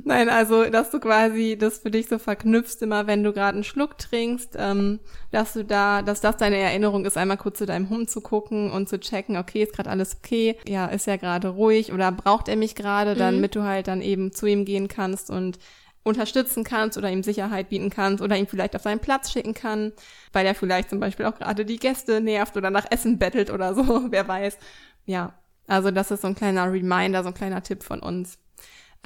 Nein, 0.04 0.30
also, 0.30 0.66
dass 0.66 0.92
du 0.92 1.00
quasi 1.00 1.58
das 1.60 1.80
für 1.80 1.92
dich 1.92 2.08
so 2.08 2.20
verknüpfst, 2.20 2.82
immer 2.82 3.08
wenn 3.08 3.24
du 3.24 3.34
gerade 3.34 3.56
einen 3.56 3.64
Schluck 3.64 3.98
trinkst, 3.98 4.56
ähm, 4.58 5.00
dass 5.32 5.54
du 5.54 5.64
da, 5.64 6.02
dass 6.02 6.22
das 6.22 6.38
deine 6.38 6.58
Erinnerung 6.58 7.06
ist, 7.06 7.18
einmal 7.18 7.38
kurz 7.38 7.58
zu 7.58 7.66
deinem 7.66 7.90
Hund 7.90 8.10
zu 8.10 8.22
gucken 8.22 8.72
und 8.72 8.90
zu 8.90 9.00
checken, 9.00 9.38
okay, 9.38 9.64
ist 9.64 9.74
gerade 9.74 9.90
alles 9.90 10.18
okay, 10.18 10.58
ja, 10.68 10.88
ist 10.88 11.08
ja 11.08 11.16
gerade 11.16 11.50
ruhig 11.50 11.94
oder 11.94 12.12
braucht 12.12 12.48
er 12.48 12.56
mich 12.56 12.76
gerade, 12.76 13.16
mhm. 13.16 13.20
damit 13.20 13.56
du 13.56 13.64
halt 13.64 13.88
dann 13.88 14.02
eben 14.02 14.32
zu 14.32 14.46
ihm 14.46 14.66
gehen 14.66 14.88
kannst 14.88 15.30
und 15.30 15.60
unterstützen 16.04 16.64
kannst 16.64 16.98
oder 16.98 17.12
ihm 17.12 17.22
Sicherheit 17.24 17.70
bieten 17.70 17.90
kannst 17.90 18.24
oder 18.24 18.38
ihn 18.38 18.48
vielleicht 18.48 18.76
auf 18.76 18.82
seinen 18.82 19.00
Platz 19.00 19.32
schicken 19.32 19.54
kann, 19.54 19.92
weil 20.32 20.46
er 20.46 20.56
vielleicht 20.56 20.90
zum 20.90 21.00
Beispiel 21.00 21.26
auch 21.26 21.36
gerade 21.36 21.66
die 21.66 21.78
Gäste 21.78 22.22
nervt 22.22 22.56
oder 22.56 22.70
nach 22.70 22.86
Essen 22.90 23.20
bettelt 23.20 23.52
oder 23.52 23.76
so, 23.76 24.06
wer 24.10 24.28
weiß. 24.28 24.58
Ja, 25.06 25.34
also 25.68 25.92
das 25.92 26.12
ist 26.12 26.22
so 26.22 26.28
ein 26.28 26.36
kleiner 26.36 26.72
Reminder, 26.72 27.24
so 27.24 27.30
ein 27.30 27.36
kleiner 27.36 27.62
Tipp 27.62 27.84
von 27.84 28.00
uns. 28.00 28.38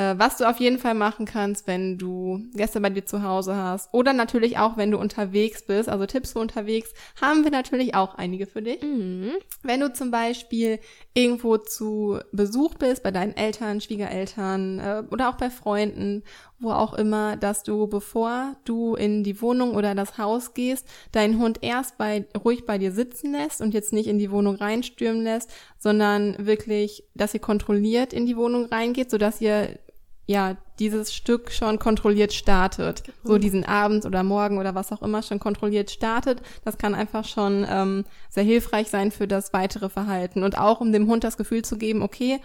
Äh, 0.01 0.17
was 0.17 0.37
du 0.37 0.49
auf 0.49 0.59
jeden 0.59 0.79
Fall 0.79 0.95
machen 0.95 1.25
kannst, 1.25 1.67
wenn 1.67 1.97
du 1.97 2.39
Gäste 2.53 2.81
bei 2.81 2.89
dir 2.89 3.05
zu 3.05 3.23
Hause 3.23 3.55
hast 3.55 3.93
oder 3.93 4.13
natürlich 4.13 4.57
auch, 4.57 4.77
wenn 4.77 4.91
du 4.91 4.97
unterwegs 4.97 5.63
bist, 5.65 5.89
also 5.89 6.05
Tipps 6.05 6.33
für 6.33 6.39
unterwegs, 6.39 6.91
haben 7.21 7.43
wir 7.43 7.51
natürlich 7.51 7.93
auch 7.93 8.15
einige 8.15 8.47
für 8.47 8.61
dich. 8.61 8.81
Mhm. 8.81 9.33
Wenn 9.63 9.79
du 9.79 9.93
zum 9.93 10.09
Beispiel 10.09 10.79
irgendwo 11.13 11.57
zu 11.57 12.19
Besuch 12.31 12.75
bist, 12.75 13.03
bei 13.03 13.11
deinen 13.11 13.35
Eltern, 13.35 13.81
Schwiegereltern 13.81 14.79
äh, 14.79 15.03
oder 15.11 15.29
auch 15.29 15.37
bei 15.37 15.49
Freunden, 15.49 16.23
wo 16.61 16.71
auch 16.71 16.93
immer, 16.93 17.37
dass 17.37 17.63
du, 17.63 17.87
bevor 17.87 18.55
du 18.65 18.95
in 18.95 19.23
die 19.23 19.41
Wohnung 19.41 19.75
oder 19.75 19.95
das 19.95 20.17
Haus 20.17 20.53
gehst, 20.53 20.87
deinen 21.11 21.39
Hund 21.39 21.59
erst 21.61 21.97
bei, 21.97 22.25
ruhig 22.43 22.65
bei 22.65 22.77
dir 22.77 22.91
sitzen 22.91 23.31
lässt 23.33 23.61
und 23.61 23.73
jetzt 23.73 23.93
nicht 23.93 24.07
in 24.07 24.19
die 24.19 24.31
Wohnung 24.31 24.55
reinstürmen 24.55 25.23
lässt, 25.23 25.51
sondern 25.79 26.35
wirklich, 26.45 27.03
dass 27.15 27.33
ihr 27.33 27.39
kontrolliert 27.39 28.13
in 28.13 28.25
die 28.25 28.37
Wohnung 28.37 28.65
reingeht, 28.65 29.09
sodass 29.09 29.41
ihr 29.41 29.79
ja, 30.31 30.57
dieses 30.79 31.13
Stück 31.13 31.51
schon 31.51 31.77
kontrolliert 31.77 32.33
startet. 32.33 33.03
Mhm. 33.07 33.27
So 33.27 33.37
diesen 33.37 33.65
Abend 33.65 34.05
oder 34.05 34.23
Morgen 34.23 34.57
oder 34.57 34.73
was 34.73 34.91
auch 34.91 35.01
immer 35.01 35.21
schon 35.21 35.39
kontrolliert 35.39 35.91
startet. 35.91 36.41
Das 36.65 36.77
kann 36.77 36.95
einfach 36.95 37.25
schon 37.25 37.65
ähm, 37.69 38.05
sehr 38.29 38.43
hilfreich 38.43 38.89
sein 38.89 39.11
für 39.11 39.27
das 39.27 39.53
weitere 39.53 39.89
Verhalten. 39.89 40.43
Und 40.43 40.57
auch 40.57 40.81
um 40.81 40.91
dem 40.91 41.07
Hund 41.07 41.23
das 41.23 41.37
Gefühl 41.37 41.63
zu 41.63 41.77
geben, 41.77 42.01
okay, 42.01 42.39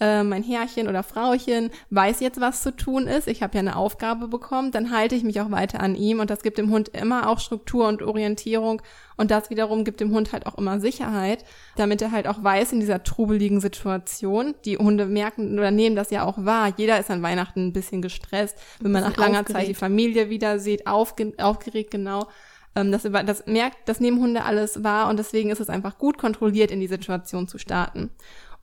äh, 0.00 0.24
mein 0.24 0.42
Herrchen 0.42 0.88
oder 0.88 1.02
Frauchen 1.02 1.70
weiß 1.90 2.20
jetzt, 2.20 2.40
was 2.40 2.62
zu 2.62 2.74
tun 2.74 3.06
ist. 3.06 3.28
Ich 3.28 3.42
habe 3.42 3.54
ja 3.54 3.60
eine 3.60 3.76
Aufgabe 3.76 4.28
bekommen, 4.28 4.72
dann 4.72 4.90
halte 4.90 5.14
ich 5.14 5.22
mich 5.22 5.40
auch 5.40 5.50
weiter 5.50 5.80
an 5.80 5.94
ihm 5.94 6.20
und 6.20 6.30
das 6.30 6.42
gibt 6.42 6.58
dem 6.58 6.70
Hund 6.70 6.88
immer 6.88 7.28
auch 7.28 7.38
Struktur 7.38 7.86
und 7.86 8.02
Orientierung 8.02 8.82
und 9.16 9.30
das 9.30 9.50
wiederum 9.50 9.84
gibt 9.84 10.00
dem 10.00 10.12
Hund 10.12 10.32
halt 10.32 10.46
auch 10.46 10.58
immer 10.58 10.80
Sicherheit, 10.80 11.44
damit 11.76 12.02
er 12.02 12.10
halt 12.10 12.26
auch 12.26 12.42
weiß 12.42 12.72
in 12.72 12.80
dieser 12.80 13.04
trubeligen 13.04 13.60
Situation. 13.60 14.54
Die 14.64 14.78
Hunde 14.78 15.06
merken 15.06 15.58
oder 15.58 15.70
nehmen 15.70 15.94
das 15.94 16.10
ja 16.10 16.24
auch 16.24 16.44
wahr. 16.44 16.72
Jeder 16.76 16.98
ist 16.98 17.10
an 17.10 17.22
Weihnachten 17.22 17.68
ein 17.68 17.72
bisschen 17.72 18.02
gestresst, 18.02 18.58
wenn 18.80 18.92
man 18.92 19.02
nach 19.02 19.16
langer 19.16 19.40
aufgeregt. 19.40 19.52
Zeit 19.52 19.68
die 19.68 19.74
Familie 19.74 20.28
wieder 20.28 20.58
sieht, 20.58 20.86
aufge 20.86 21.32
aufgeregt 21.38 21.92
genau 21.92 22.26
ähm, 22.76 22.90
das, 22.92 23.02
das 23.02 23.46
merkt, 23.46 23.88
das 23.88 24.00
nehmen 24.00 24.20
Hunde 24.20 24.44
alles 24.44 24.82
wahr 24.82 25.08
und 25.08 25.18
deswegen 25.18 25.50
ist 25.50 25.60
es 25.60 25.70
einfach 25.70 25.98
gut 25.98 26.18
kontrolliert 26.18 26.70
in 26.70 26.80
die 26.80 26.86
Situation 26.86 27.46
zu 27.46 27.58
starten. 27.58 28.10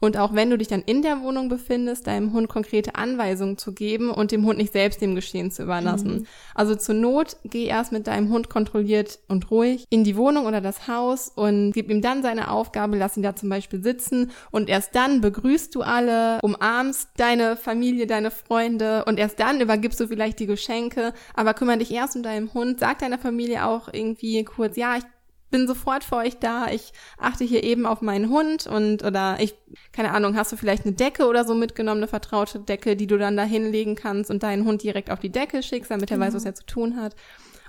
Und 0.02 0.18
auch 0.18 0.34
wenn 0.34 0.50
du 0.50 0.58
dich 0.58 0.68
dann 0.68 0.82
in 0.82 1.04
der 1.04 1.22
Wohnung 1.22 1.48
befindest, 1.48 2.08
deinem 2.08 2.34
Hund 2.34 2.50
konkrete 2.50 2.96
Anweisungen 2.96 3.58
zu 3.58 3.72
geben 3.72 4.10
und 4.10 4.32
dem 4.32 4.46
Hund 4.46 4.58
nicht 4.58 4.74
selbst 4.74 5.00
dem 5.00 5.16
Geschehen 5.16 5.52
zu 5.52 5.64
überlassen. 5.64 6.14
Mhm. 6.14 6.28
Also 6.56 6.76
zur 6.76 6.96
Not 6.96 7.38
geh 7.46 7.66
erst 7.66 7.92
mit 7.92 8.08
deinem 8.08 8.30
Hund 8.30 8.50
kontrolliert 8.50 9.20
und 9.28 9.52
ruhig 9.52 9.86
in 9.90 10.04
die 10.04 10.18
Wohnung 10.18 10.48
oder 10.48 10.60
das 10.60 10.88
Haus 10.88 11.32
und 11.34 11.72
gib 11.72 11.90
ihm 11.90 12.02
dann 12.02 12.24
seine 12.24 12.50
Aufgabe, 12.50 12.98
lass 12.98 13.16
ihn 13.16 13.24
da 13.24 13.36
zum 13.36 13.50
Beispiel 13.50 13.84
sitzen 13.84 14.32
und 14.50 14.70
erst 14.70 14.96
dann 14.96 15.22
begrüßt 15.22 15.74
du 15.76 15.84
alle, 15.84 16.40
umarmst 16.42 17.10
deine 17.18 17.56
Familie, 17.56 18.08
deine 18.08 18.32
Freunde 18.32 19.06
und 19.06 19.20
erst 19.20 19.40
dann 19.40 19.62
übergibst 19.62 20.00
du 20.00 20.08
vielleicht 20.08 20.40
die 20.40 20.48
Geschenke, 20.48 21.14
aber 21.36 21.54
kümmere 21.54 21.78
dich 21.78 21.92
erst 21.92 22.16
um 22.16 22.24
deinen 22.24 22.52
Hund, 22.54 22.80
sag 22.80 23.00
deiner 23.00 23.20
Familie 23.20 23.68
auch 23.68 23.88
irgendwie 23.94 24.44
kurz, 24.44 24.76
ja, 24.78 24.98
ich 24.98 25.04
bin 25.52 25.68
sofort 25.68 26.04
für 26.04 26.16
euch 26.16 26.40
da. 26.40 26.68
Ich 26.72 26.94
achte 27.18 27.44
hier 27.44 27.64
eben 27.64 27.86
auf 27.86 28.02
meinen 28.02 28.30
Hund 28.30 28.66
und 28.68 29.04
oder 29.04 29.38
ich, 29.40 29.54
keine 29.92 30.12
Ahnung, 30.12 30.36
hast 30.36 30.52
du 30.52 30.58
vielleicht 30.58 30.86
eine 30.86 30.96
Decke 30.96 31.28
oder 31.28 31.46
so 31.46 31.54
mitgenommen, 31.54 32.00
eine 32.00 32.08
vertraute 32.08 32.60
Decke, 32.60 32.96
die 32.96 33.08
du 33.08 33.18
dann 33.18 33.38
da 33.38 33.44
hinlegen 33.44 33.96
kannst 33.96 34.32
und 34.32 34.44
deinen 34.44 34.66
Hund 34.66 34.82
direkt 34.82 35.12
auf 35.12 35.20
die 35.20 35.32
Decke 35.32 35.62
schickst, 35.62 35.92
damit 35.92 36.10
genau. 36.10 36.22
er 36.22 36.28
weiß, 36.28 36.36
was 36.36 36.46
er 36.46 36.56
zu 36.56 36.66
tun 36.66 36.96
hat. 37.00 37.16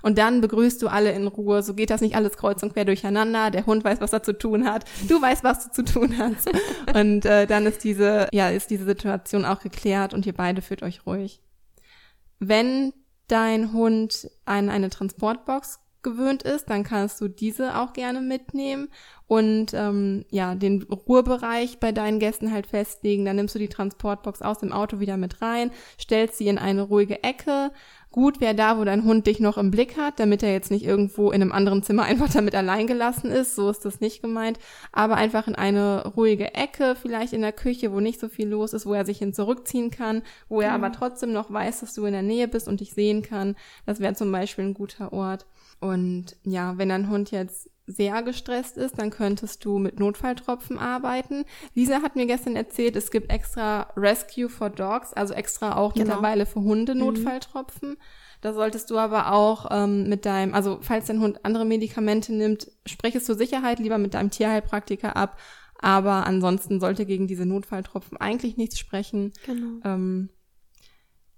Und 0.01 0.17
dann 0.17 0.41
begrüßt 0.41 0.81
du 0.81 0.89
alle 0.89 1.13
in 1.13 1.27
Ruhe. 1.27 1.63
So 1.63 1.73
geht 1.75 1.89
das 1.89 2.01
nicht 2.01 2.15
alles 2.15 2.35
kreuz 2.35 2.61
und 2.61 2.73
quer 2.73 2.83
durcheinander. 2.83 3.51
Der 3.51 3.65
Hund 3.65 3.85
weiß, 3.85 4.01
was 4.01 4.11
er 4.11 4.21
zu 4.21 4.37
tun 4.37 4.65
hat. 4.69 4.83
Du 5.07 5.21
weißt, 5.21 5.45
was 5.45 5.65
du 5.65 5.71
zu 5.71 5.85
tun 5.85 6.17
hast. 6.17 6.51
und 6.93 7.25
äh, 7.25 7.47
dann 7.47 7.65
ist 7.65 7.85
diese, 7.85 8.27
ja, 8.33 8.49
ist 8.49 8.69
diese 8.69 8.83
Situation 8.83 9.45
auch 9.45 9.61
geklärt 9.61 10.13
und 10.13 10.25
ihr 10.25 10.33
beide 10.33 10.61
fühlt 10.61 10.83
euch 10.83 11.05
ruhig. 11.05 11.41
Wenn 12.39 12.91
dein 13.29 13.71
Hund 13.71 14.29
an 14.43 14.69
eine 14.69 14.89
Transportbox 14.89 15.79
gewöhnt 16.03 16.43
ist, 16.43 16.69
dann 16.69 16.83
kannst 16.83 17.19
du 17.21 17.27
diese 17.27 17.77
auch 17.77 17.93
gerne 17.93 18.21
mitnehmen 18.21 18.89
und 19.27 19.73
ähm, 19.73 20.25
ja, 20.29 20.53
den 20.53 20.83
Ruhebereich 20.83 21.79
bei 21.79 21.91
deinen 21.91 22.19
Gästen 22.19 22.51
halt 22.51 22.67
festlegen. 22.67 23.25
Dann 23.25 23.37
nimmst 23.37 23.55
du 23.55 23.59
die 23.59 23.69
Transportbox 23.69 24.41
aus 24.41 24.59
dem 24.59 24.71
Auto 24.71 24.99
wieder 24.99 25.17
mit 25.17 25.41
rein, 25.41 25.71
stellst 25.99 26.37
sie 26.37 26.47
in 26.47 26.57
eine 26.57 26.83
ruhige 26.83 27.23
Ecke. 27.23 27.71
Gut 28.13 28.39
wäre 28.39 28.53
da, 28.53 28.77
wo 28.77 28.83
dein 28.83 29.05
Hund 29.05 29.25
dich 29.25 29.39
noch 29.39 29.57
im 29.57 29.71
Blick 29.71 29.97
hat, 29.97 30.19
damit 30.19 30.43
er 30.43 30.53
jetzt 30.53 30.69
nicht 30.69 30.85
irgendwo 30.85 31.31
in 31.31 31.41
einem 31.41 31.51
anderen 31.51 31.81
Zimmer 31.81 32.03
einfach 32.03 32.31
damit 32.31 32.53
allein 32.53 32.85
gelassen 32.85 33.31
ist. 33.31 33.55
So 33.55 33.71
ist 33.71 33.83
das 33.85 34.01
nicht 34.01 34.21
gemeint. 34.21 34.59
Aber 34.91 35.15
einfach 35.15 35.47
in 35.47 35.55
eine 35.55 36.05
ruhige 36.15 36.53
Ecke, 36.53 36.95
vielleicht 36.95 37.33
in 37.33 37.41
der 37.41 37.51
Küche, 37.51 37.91
wo 37.91 37.99
nicht 37.99 38.19
so 38.19 38.29
viel 38.29 38.47
los 38.47 38.73
ist, 38.73 38.85
wo 38.85 38.93
er 38.93 39.03
sich 39.03 39.17
hin 39.17 39.33
zurückziehen 39.33 39.89
kann, 39.89 40.21
wo 40.47 40.61
er 40.61 40.69
mhm. 40.69 40.75
aber 40.75 40.91
trotzdem 40.93 41.33
noch 41.33 41.51
weiß, 41.51 41.79
dass 41.79 41.95
du 41.95 42.05
in 42.05 42.13
der 42.13 42.21
Nähe 42.21 42.47
bist 42.47 42.67
und 42.67 42.81
dich 42.81 42.93
sehen 42.93 43.23
kann. 43.23 43.55
Das 43.87 43.99
wäre 43.99 44.13
zum 44.13 44.31
Beispiel 44.31 44.65
ein 44.65 44.75
guter 44.75 45.11
Ort. 45.11 45.47
Und 45.79 46.35
ja, 46.43 46.77
wenn 46.77 46.89
dein 46.89 47.09
Hund 47.09 47.31
jetzt 47.31 47.67
sehr 47.85 48.23
gestresst 48.23 48.77
ist, 48.77 48.97
dann 48.97 49.09
könntest 49.09 49.65
du 49.65 49.77
mit 49.77 49.99
Notfalltropfen 49.99 50.77
arbeiten. 50.77 51.43
Lisa 51.73 52.01
hat 52.01 52.15
mir 52.15 52.25
gestern 52.25 52.55
erzählt, 52.55 52.95
es 52.95 53.11
gibt 53.11 53.31
extra 53.31 53.91
Rescue 53.97 54.49
for 54.49 54.69
Dogs, 54.69 55.13
also 55.13 55.33
extra 55.33 55.75
auch 55.75 55.93
genau. 55.93 56.05
mittlerweile 56.05 56.45
für 56.45 56.61
Hunde 56.61 56.93
mhm. 56.93 57.01
Notfalltropfen. 57.01 57.89
Mhm. 57.89 57.97
Da 58.41 58.53
solltest 58.53 58.89
du 58.89 58.97
aber 58.97 59.31
auch 59.31 59.67
ähm, 59.71 60.09
mit 60.09 60.25
deinem, 60.25 60.53
also 60.53 60.79
falls 60.81 61.05
dein 61.05 61.21
Hund 61.21 61.45
andere 61.45 61.63
Medikamente 61.65 62.33
nimmt, 62.33 62.69
sprich 62.85 63.15
es 63.15 63.25
zur 63.25 63.35
Sicherheit 63.35 63.79
lieber 63.79 63.97
mit 63.97 64.13
deinem 64.13 64.31
Tierheilpraktiker 64.31 65.15
ab. 65.15 65.39
Aber 65.79 66.25
ansonsten 66.25 66.79
sollte 66.79 67.05
gegen 67.05 67.27
diese 67.27 67.45
Notfalltropfen 67.45 68.17
eigentlich 68.17 68.55
nichts 68.57 68.79
sprechen. 68.79 69.33
Genau. 69.45 69.79
Ähm, 69.83 70.29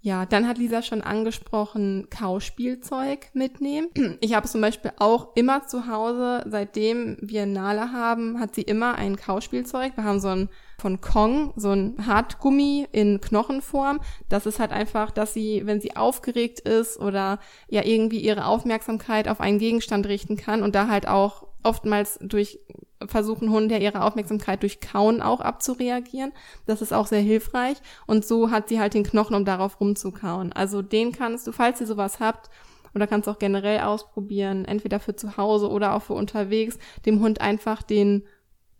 ja, 0.06 0.24
dann 0.24 0.46
hat 0.46 0.56
Lisa 0.56 0.82
schon 0.82 1.02
angesprochen, 1.02 2.06
Kauspielzeug 2.10 3.26
mitnehmen. 3.32 3.88
Ich 4.20 4.34
habe 4.34 4.46
zum 4.46 4.60
Beispiel 4.60 4.92
auch 5.00 5.34
immer 5.34 5.66
zu 5.66 5.88
Hause, 5.88 6.44
seitdem 6.48 7.16
wir 7.20 7.44
Nala 7.44 7.90
haben, 7.90 8.38
hat 8.38 8.54
sie 8.54 8.62
immer 8.62 8.94
ein 8.94 9.16
Kauspielzeug. 9.16 9.96
Wir 9.96 10.04
haben 10.04 10.20
so 10.20 10.28
ein 10.28 10.48
von 10.78 11.00
Kong, 11.00 11.54
so 11.56 11.72
ein 11.72 12.06
Hartgummi 12.06 12.86
in 12.92 13.20
Knochenform. 13.20 13.98
Das 14.28 14.46
ist 14.46 14.60
halt 14.60 14.70
einfach, 14.70 15.10
dass 15.10 15.34
sie, 15.34 15.62
wenn 15.64 15.80
sie 15.80 15.96
aufgeregt 15.96 16.60
ist 16.60 17.00
oder 17.00 17.40
ja 17.68 17.82
irgendwie 17.84 18.20
ihre 18.20 18.44
Aufmerksamkeit 18.44 19.26
auf 19.26 19.40
einen 19.40 19.58
Gegenstand 19.58 20.06
richten 20.06 20.36
kann 20.36 20.62
und 20.62 20.76
da 20.76 20.86
halt 20.86 21.08
auch 21.08 21.48
oftmals 21.64 22.20
durch 22.22 22.60
versuchen 23.06 23.50
Hunde 23.50 23.74
ja 23.74 23.80
ihre 23.80 24.02
Aufmerksamkeit 24.02 24.62
durch 24.62 24.80
Kauen 24.80 25.20
auch 25.20 25.40
abzureagieren. 25.40 26.32
Das 26.64 26.82
ist 26.82 26.92
auch 26.92 27.06
sehr 27.06 27.20
hilfreich. 27.20 27.78
Und 28.06 28.24
so 28.24 28.50
hat 28.50 28.68
sie 28.68 28.80
halt 28.80 28.94
den 28.94 29.04
Knochen, 29.04 29.36
um 29.36 29.44
darauf 29.44 29.80
rumzukauen. 29.80 30.52
Also 30.52 30.82
den 30.82 31.12
kannst 31.12 31.46
du, 31.46 31.52
falls 31.52 31.80
ihr 31.80 31.86
sowas 31.86 32.20
habt, 32.20 32.50
oder 32.94 33.06
kannst 33.06 33.28
auch 33.28 33.38
generell 33.38 33.80
ausprobieren, 33.80 34.64
entweder 34.64 34.98
für 34.98 35.14
zu 35.14 35.36
Hause 35.36 35.68
oder 35.68 35.94
auch 35.94 36.02
für 36.02 36.14
unterwegs, 36.14 36.78
dem 37.04 37.20
Hund 37.20 37.42
einfach 37.42 37.82
den 37.82 38.24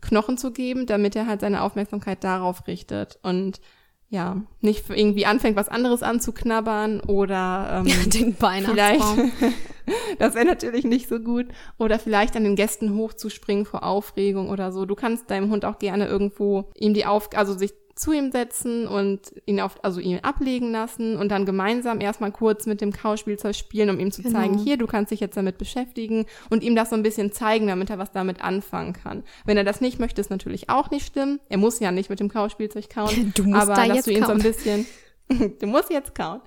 Knochen 0.01 0.39
zu 0.39 0.53
geben, 0.53 0.87
damit 0.87 1.15
er 1.17 1.27
halt 1.27 1.43
seine 1.43 1.63
Aufmerksamkeit 1.63 2.25
darauf 2.25 2.67
richtet. 2.67 3.19
Und 3.23 3.61
ja, 4.09 4.43
nicht 4.61 4.89
irgendwie 4.89 5.27
anfängt, 5.27 5.57
was 5.57 5.69
anderes 5.69 6.03
anzuknabbern 6.03 7.01
oder 7.01 7.85
ähm, 7.87 8.11
den 8.11 8.37
vielleicht, 8.37 9.03
das 10.19 10.35
wäre 10.35 10.47
natürlich 10.47 10.85
nicht 10.85 11.09
so 11.09 11.19
gut, 11.19 11.47
oder 11.79 11.99
vielleicht 11.99 12.37
an 12.37 12.45
den 12.45 12.57
Gästen 12.57 12.97
hochzuspringen 12.97 13.67
vor 13.67 13.83
Aufregung 13.83 14.49
oder 14.49 14.71
so. 14.73 14.87
Du 14.87 14.95
kannst 14.95 15.31
deinem 15.31 15.51
Hund 15.51 15.65
auch 15.65 15.79
gerne 15.79 16.07
irgendwo 16.07 16.71
ihm 16.77 16.95
die 16.95 17.07
Auf, 17.07 17.31
also 17.35 17.57
sich 17.57 17.73
zu 17.97 18.13
ihm 18.13 18.31
setzen 18.31 18.87
und 18.87 19.33
ihn 19.47 19.59
auf, 19.61 19.83
also 19.83 20.01
ihn 20.01 20.21
ablegen 20.23 20.71
lassen 20.71 21.17
und 21.17 21.31
dann 21.31 21.47
gemeinsam 21.47 22.01
erstmal 22.01 22.31
kurz 22.31 22.67
mit 22.67 22.83
dem 22.83 22.93
Kauspielzeug 22.93 23.57
spielen, 23.57 23.89
um 23.89 23.99
ihm 23.99 24.13
zu 24.13 24.23
genau. 24.23 24.39
zeigen, 24.39 24.59
hier, 24.59 24.77
du 24.77 24.87
kannst 24.87 25.11
dich 25.11 25.21
jetzt 25.21 25.37
damit 25.37 25.57
beschäftigen 25.57 26.27
und 26.51 26.63
ihm 26.63 26.77
das 26.77 26.91
so 26.91 26.97
ein 26.97 27.03
bisschen 27.03 27.33
zeigen, 27.33 27.67
damit 27.67 27.89
er 27.89 27.99
was 27.99 28.13
damit 28.13 28.43
anfangen 28.43 28.93
kann. 28.93 29.25
Wenn 29.47 29.57
er 29.57 29.65
das 29.65 29.81
nicht 29.81 29.99
möchte, 29.99 30.21
ist 30.21 30.31
natürlich 30.31 30.69
auch 30.69 30.91
nicht 30.91 31.11
schlimm. 31.13 31.41
Er 31.49 31.57
muss 31.57 31.81
ja 31.81 31.91
nicht 31.91 32.11
mit 32.11 32.21
dem 32.21 32.29
Kauspielzeug 32.29 32.91
kauen, 32.91 33.33
du 33.37 33.45
musst 33.45 33.63
aber 33.63 33.75
da 33.75 33.87
dass 33.87 33.97
jetzt 33.97 34.07
du 34.07 34.13
ihn 34.13 34.21
kauen. 34.21 34.41
so 34.41 34.47
ein 34.47 34.53
bisschen 34.53 34.87
du 35.61 35.67
musst 35.67 35.91
jetzt 35.91 36.15
kauen. 36.15 36.41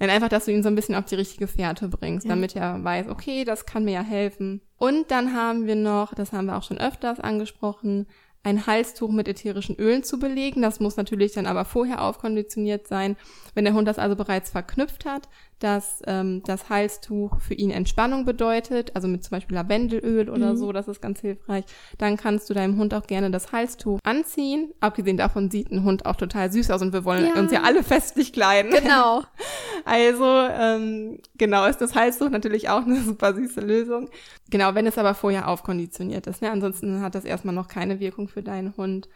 Nein, 0.00 0.10
einfach, 0.10 0.28
dass 0.28 0.46
du 0.46 0.52
ihn 0.52 0.62
so 0.62 0.68
ein 0.68 0.74
bisschen 0.74 0.94
auf 0.94 1.04
die 1.04 1.14
richtige 1.14 1.46
Fährte 1.46 1.88
bringst, 1.88 2.26
ja. 2.26 2.30
damit 2.30 2.56
er 2.56 2.82
weiß, 2.82 3.08
okay, 3.08 3.44
das 3.44 3.66
kann 3.66 3.84
mir 3.84 3.92
ja 3.92 4.02
helfen. 4.02 4.60
Und 4.76 5.10
dann 5.10 5.34
haben 5.34 5.66
wir 5.66 5.76
noch, 5.76 6.14
das 6.14 6.32
haben 6.32 6.46
wir 6.46 6.56
auch 6.56 6.62
schon 6.62 6.78
öfters 6.78 7.20
angesprochen, 7.20 8.06
ein 8.44 8.66
Halstuch 8.66 9.10
mit 9.10 9.26
ätherischen 9.26 9.76
Ölen 9.76 10.04
zu 10.04 10.18
belegen. 10.18 10.62
Das 10.62 10.78
muss 10.78 10.96
natürlich 10.96 11.32
dann 11.32 11.46
aber 11.46 11.64
vorher 11.64 12.02
aufkonditioniert 12.02 12.86
sein. 12.86 13.16
Wenn 13.54 13.64
der 13.64 13.74
Hund 13.74 13.88
das 13.88 13.98
also 13.98 14.14
bereits 14.14 14.50
verknüpft 14.50 15.06
hat, 15.06 15.28
dass 15.64 16.02
ähm, 16.06 16.42
das 16.44 16.68
Halstuch 16.68 17.40
für 17.40 17.54
ihn 17.54 17.70
Entspannung 17.70 18.26
bedeutet, 18.26 18.94
also 18.94 19.08
mit 19.08 19.24
zum 19.24 19.30
Beispiel 19.30 19.56
Lavendelöl 19.56 20.28
oder 20.28 20.52
mhm. 20.52 20.56
so, 20.58 20.72
das 20.72 20.88
ist 20.88 21.00
ganz 21.00 21.20
hilfreich, 21.20 21.64
dann 21.96 22.18
kannst 22.18 22.50
du 22.50 22.54
deinem 22.54 22.76
Hund 22.76 22.92
auch 22.92 23.06
gerne 23.06 23.30
das 23.30 23.50
Halstuch 23.50 23.98
anziehen. 24.04 24.74
Abgesehen 24.80 25.16
davon 25.16 25.50
sieht 25.50 25.72
ein 25.72 25.82
Hund 25.82 26.04
auch 26.04 26.16
total 26.16 26.52
süß 26.52 26.70
aus 26.70 26.82
und 26.82 26.92
wir 26.92 27.06
wollen 27.06 27.26
ja. 27.26 27.40
uns 27.40 27.50
ja 27.50 27.62
alle 27.62 27.82
festlich 27.82 28.34
kleiden. 28.34 28.72
Genau. 28.72 29.22
also 29.86 30.26
ähm, 30.26 31.18
genau 31.38 31.64
ist 31.64 31.80
das 31.80 31.94
Halstuch 31.94 32.28
natürlich 32.28 32.68
auch 32.68 32.82
eine 32.82 33.00
super 33.00 33.32
süße 33.34 33.62
Lösung. 33.62 34.10
Genau, 34.50 34.74
wenn 34.74 34.86
es 34.86 34.98
aber 34.98 35.14
vorher 35.14 35.48
aufkonditioniert 35.48 36.26
ist. 36.26 36.42
Ne? 36.42 36.50
Ansonsten 36.50 37.00
hat 37.00 37.14
das 37.14 37.24
erstmal 37.24 37.54
noch 37.54 37.68
keine 37.68 38.00
Wirkung 38.00 38.28
für 38.28 38.42
deinen 38.42 38.76
Hund. 38.76 39.08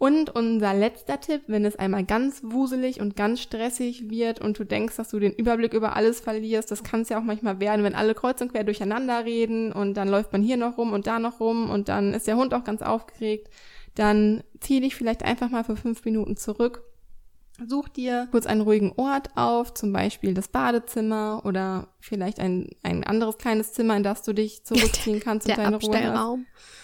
Und 0.00 0.30
unser 0.34 0.72
letzter 0.72 1.20
Tipp, 1.20 1.42
wenn 1.46 1.66
es 1.66 1.76
einmal 1.76 2.04
ganz 2.04 2.40
wuselig 2.42 3.02
und 3.02 3.16
ganz 3.16 3.42
stressig 3.42 4.08
wird 4.08 4.40
und 4.40 4.58
du 4.58 4.64
denkst, 4.64 4.96
dass 4.96 5.10
du 5.10 5.18
den 5.18 5.34
Überblick 5.34 5.74
über 5.74 5.94
alles 5.94 6.20
verlierst, 6.20 6.70
das 6.70 6.82
kann 6.82 7.02
es 7.02 7.10
ja 7.10 7.18
auch 7.18 7.22
manchmal 7.22 7.60
werden, 7.60 7.84
wenn 7.84 7.94
alle 7.94 8.14
kreuz 8.14 8.40
und 8.40 8.50
quer 8.50 8.64
durcheinander 8.64 9.26
reden 9.26 9.72
und 9.72 9.92
dann 9.92 10.08
läuft 10.08 10.32
man 10.32 10.40
hier 10.40 10.56
noch 10.56 10.78
rum 10.78 10.94
und 10.94 11.06
da 11.06 11.18
noch 11.18 11.38
rum 11.38 11.68
und 11.68 11.90
dann 11.90 12.14
ist 12.14 12.26
der 12.26 12.38
Hund 12.38 12.54
auch 12.54 12.64
ganz 12.64 12.80
aufgeregt, 12.80 13.50
dann 13.94 14.42
zieh 14.60 14.80
dich 14.80 14.96
vielleicht 14.96 15.22
einfach 15.22 15.50
mal 15.50 15.64
für 15.64 15.76
fünf 15.76 16.02
Minuten 16.06 16.34
zurück 16.38 16.82
Such 17.66 17.88
dir 17.88 18.28
kurz 18.30 18.46
einen 18.46 18.62
ruhigen 18.62 18.92
Ort 18.96 19.36
auf, 19.36 19.74
zum 19.74 19.92
Beispiel 19.92 20.34
das 20.34 20.48
Badezimmer 20.48 21.42
oder 21.44 21.88
vielleicht 22.00 22.40
ein, 22.40 22.70
ein 22.82 23.04
anderes 23.04 23.38
kleines 23.38 23.72
Zimmer, 23.72 23.96
in 23.96 24.02
das 24.02 24.22
du 24.22 24.32
dich 24.32 24.64
zurückziehen 24.64 25.20
kannst 25.20 25.48
und 25.48 25.58
deine 25.58 25.76
Ruhe 25.76 25.90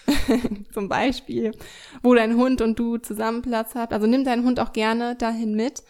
zum 0.73 0.89
Beispiel, 0.89 1.53
wo 2.03 2.15
dein 2.15 2.37
Hund 2.37 2.61
und 2.61 2.79
du 2.79 2.99
zusammen 2.99 3.43
Platz 3.43 3.75
habt. 3.75 3.93
Also 3.93 4.07
nimm 4.07 4.25
deinen 4.25 4.45
Hund 4.45 4.61
auch 4.61 4.73
gerne 4.73 5.17
dahin 5.17 5.55
mit 5.55 5.83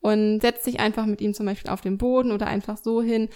und 0.00 0.40
setz 0.40 0.64
dich 0.64 0.80
einfach 0.80 1.06
mit 1.06 1.20
ihm 1.20 1.34
zum 1.34 1.46
Beispiel 1.46 1.70
auf 1.70 1.80
den 1.80 1.98
Boden 1.98 2.32
oder 2.32 2.46
einfach 2.46 2.76
so 2.76 3.02
hin 3.02 3.28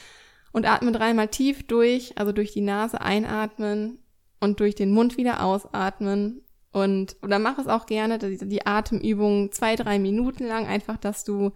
und 0.53 0.67
atme 0.67 0.93
dreimal 0.93 1.29
tief 1.29 1.67
durch, 1.67 2.19
also 2.19 2.33
durch 2.33 2.53
die 2.53 2.61
Nase 2.61 3.01
einatmen 3.01 3.99
und 4.41 4.61
durch 4.61 4.75
den 4.75 4.91
Mund 4.91 5.17
wieder 5.17 5.43
ausatmen 5.43 6.43
und 6.73 7.17
oder 7.23 7.39
mach 7.39 7.59
es 7.59 7.69
auch 7.69 7.87
gerne, 7.87 8.19
die, 8.19 8.39
die 8.39 8.67
Atemübung 8.67 9.53
zwei, 9.53 9.77
drei 9.77 9.99
Minuten 9.99 10.47
lang, 10.47 10.67
einfach, 10.67 10.97
dass 10.97 11.25
du 11.25 11.53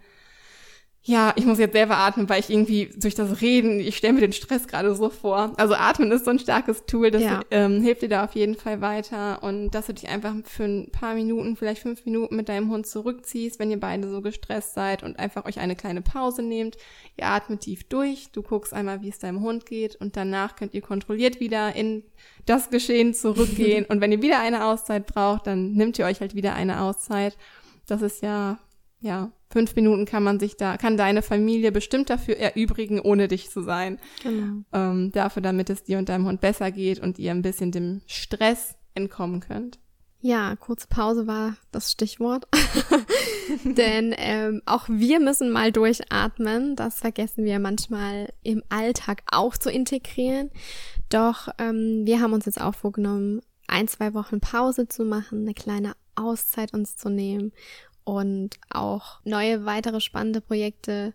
ja, 1.03 1.33
ich 1.35 1.45
muss 1.47 1.57
jetzt 1.57 1.73
selber 1.73 1.97
atmen, 1.97 2.29
weil 2.29 2.41
ich 2.41 2.51
irgendwie 2.51 2.91
durch 2.95 3.15
das 3.15 3.41
Reden, 3.41 3.79
ich 3.79 3.97
stelle 3.97 4.13
mir 4.13 4.19
den 4.19 4.33
Stress 4.33 4.67
gerade 4.67 4.93
so 4.93 5.09
vor. 5.09 5.51
Also 5.57 5.73
atmen 5.73 6.11
ist 6.11 6.25
so 6.25 6.31
ein 6.31 6.37
starkes 6.37 6.85
Tool, 6.85 7.09
das 7.09 7.23
ja. 7.23 7.41
ähm, 7.49 7.81
hilft 7.81 8.03
dir 8.03 8.09
da 8.09 8.23
auf 8.23 8.35
jeden 8.35 8.53
Fall 8.53 8.81
weiter 8.81 9.41
und 9.41 9.71
dass 9.71 9.87
du 9.87 9.95
dich 9.95 10.09
einfach 10.09 10.35
für 10.43 10.65
ein 10.65 10.91
paar 10.91 11.15
Minuten, 11.15 11.55
vielleicht 11.55 11.81
fünf 11.81 12.05
Minuten 12.05 12.35
mit 12.35 12.49
deinem 12.49 12.69
Hund 12.69 12.85
zurückziehst, 12.85 13.57
wenn 13.57 13.71
ihr 13.71 13.79
beide 13.79 14.07
so 14.11 14.21
gestresst 14.21 14.75
seid 14.75 15.01
und 15.01 15.17
einfach 15.17 15.45
euch 15.45 15.59
eine 15.59 15.75
kleine 15.75 16.03
Pause 16.03 16.43
nehmt. 16.43 16.77
Ihr 17.17 17.25
atmet 17.25 17.61
tief 17.61 17.83
durch, 17.85 18.31
du 18.31 18.43
guckst 18.43 18.71
einmal, 18.71 19.01
wie 19.01 19.09
es 19.09 19.17
deinem 19.17 19.41
Hund 19.41 19.65
geht 19.65 19.95
und 19.95 20.15
danach 20.15 20.55
könnt 20.55 20.75
ihr 20.75 20.81
kontrolliert 20.81 21.39
wieder 21.39 21.75
in 21.75 22.03
das 22.45 22.69
Geschehen 22.69 23.15
zurückgehen 23.15 23.85
und 23.89 24.01
wenn 24.01 24.11
ihr 24.11 24.21
wieder 24.21 24.39
eine 24.39 24.65
Auszeit 24.65 25.07
braucht, 25.07 25.47
dann 25.47 25.71
nimmt 25.71 25.97
ihr 25.97 26.05
euch 26.05 26.21
halt 26.21 26.35
wieder 26.35 26.53
eine 26.53 26.81
Auszeit. 26.81 27.37
Das 27.87 28.03
ist 28.03 28.21
ja 28.21 28.59
ja, 29.01 29.31
fünf 29.49 29.75
Minuten 29.75 30.05
kann 30.05 30.23
man 30.23 30.39
sich 30.39 30.57
da, 30.57 30.77
kann 30.77 30.95
deine 30.95 31.21
Familie 31.21 31.71
bestimmt 31.71 32.09
dafür 32.09 32.37
erübrigen, 32.37 32.99
ohne 32.99 33.27
dich 33.27 33.49
zu 33.49 33.61
sein. 33.61 33.99
Genau. 34.23 34.63
Ähm, 34.71 35.11
dafür, 35.11 35.41
damit 35.41 35.69
es 35.69 35.83
dir 35.83 35.97
und 35.97 36.07
deinem 36.07 36.25
Hund 36.25 36.39
besser 36.39 36.71
geht 36.71 36.99
und 36.99 37.19
ihr 37.19 37.31
ein 37.31 37.41
bisschen 37.41 37.71
dem 37.71 38.01
Stress 38.05 38.75
entkommen 38.93 39.41
könnt. 39.41 39.79
Ja, 40.23 40.55
kurze 40.55 40.85
Pause 40.87 41.25
war 41.25 41.55
das 41.71 41.91
Stichwort. 41.91 42.47
Denn 43.63 44.13
ähm, 44.15 44.61
auch 44.67 44.87
wir 44.87 45.19
müssen 45.19 45.49
mal 45.49 45.71
durchatmen. 45.71 46.75
Das 46.75 46.99
vergessen 46.99 47.43
wir 47.43 47.57
manchmal 47.57 48.31
im 48.43 48.61
Alltag 48.69 49.23
auch 49.31 49.57
zu 49.57 49.71
integrieren. 49.71 50.51
Doch 51.09 51.47
ähm, 51.57 52.03
wir 52.05 52.21
haben 52.21 52.33
uns 52.33 52.45
jetzt 52.45 52.61
auch 52.61 52.75
vorgenommen, 52.75 53.41
ein, 53.67 53.87
zwei 53.87 54.13
Wochen 54.13 54.39
Pause 54.41 54.87
zu 54.87 55.05
machen, 55.05 55.41
eine 55.41 55.55
kleine 55.55 55.93
Auszeit 56.13 56.73
uns 56.73 56.97
zu 56.97 57.09
nehmen 57.09 57.51
und 58.03 58.59
auch 58.69 59.19
neue 59.23 59.65
weitere 59.65 60.01
spannende 60.01 60.41
Projekte 60.41 61.13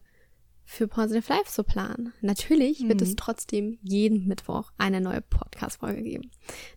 für 0.66 0.88
Positive 0.88 1.32
Life 1.32 1.50
zu 1.50 1.62
planen. 1.62 2.12
Natürlich 2.20 2.86
wird 2.88 3.00
mhm. 3.00 3.06
es 3.06 3.16
trotzdem 3.16 3.78
jeden 3.82 4.26
Mittwoch 4.26 4.72
eine 4.78 5.00
neue 5.00 5.22
Podcast-Folge 5.22 6.02
geben. 6.02 6.30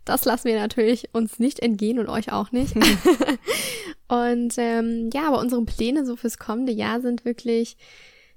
Das 0.06 0.26
lassen 0.26 0.48
wir 0.48 0.60
natürlich 0.60 1.10
uns 1.13 1.39
nicht 1.39 1.60
entgehen 1.60 1.98
und 1.98 2.08
euch 2.08 2.32
auch 2.32 2.52
nicht. 2.52 2.76
und 4.08 4.54
ähm, 4.58 5.10
ja, 5.12 5.28
aber 5.28 5.39
unsere 5.39 5.65
Pläne 5.65 6.06
so 6.06 6.15
fürs 6.15 6.38
kommende 6.38 6.72
Jahr 6.72 7.02
sind 7.02 7.26
wirklich, 7.26 7.78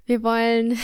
wir 0.05 0.23
wollen 0.23 0.77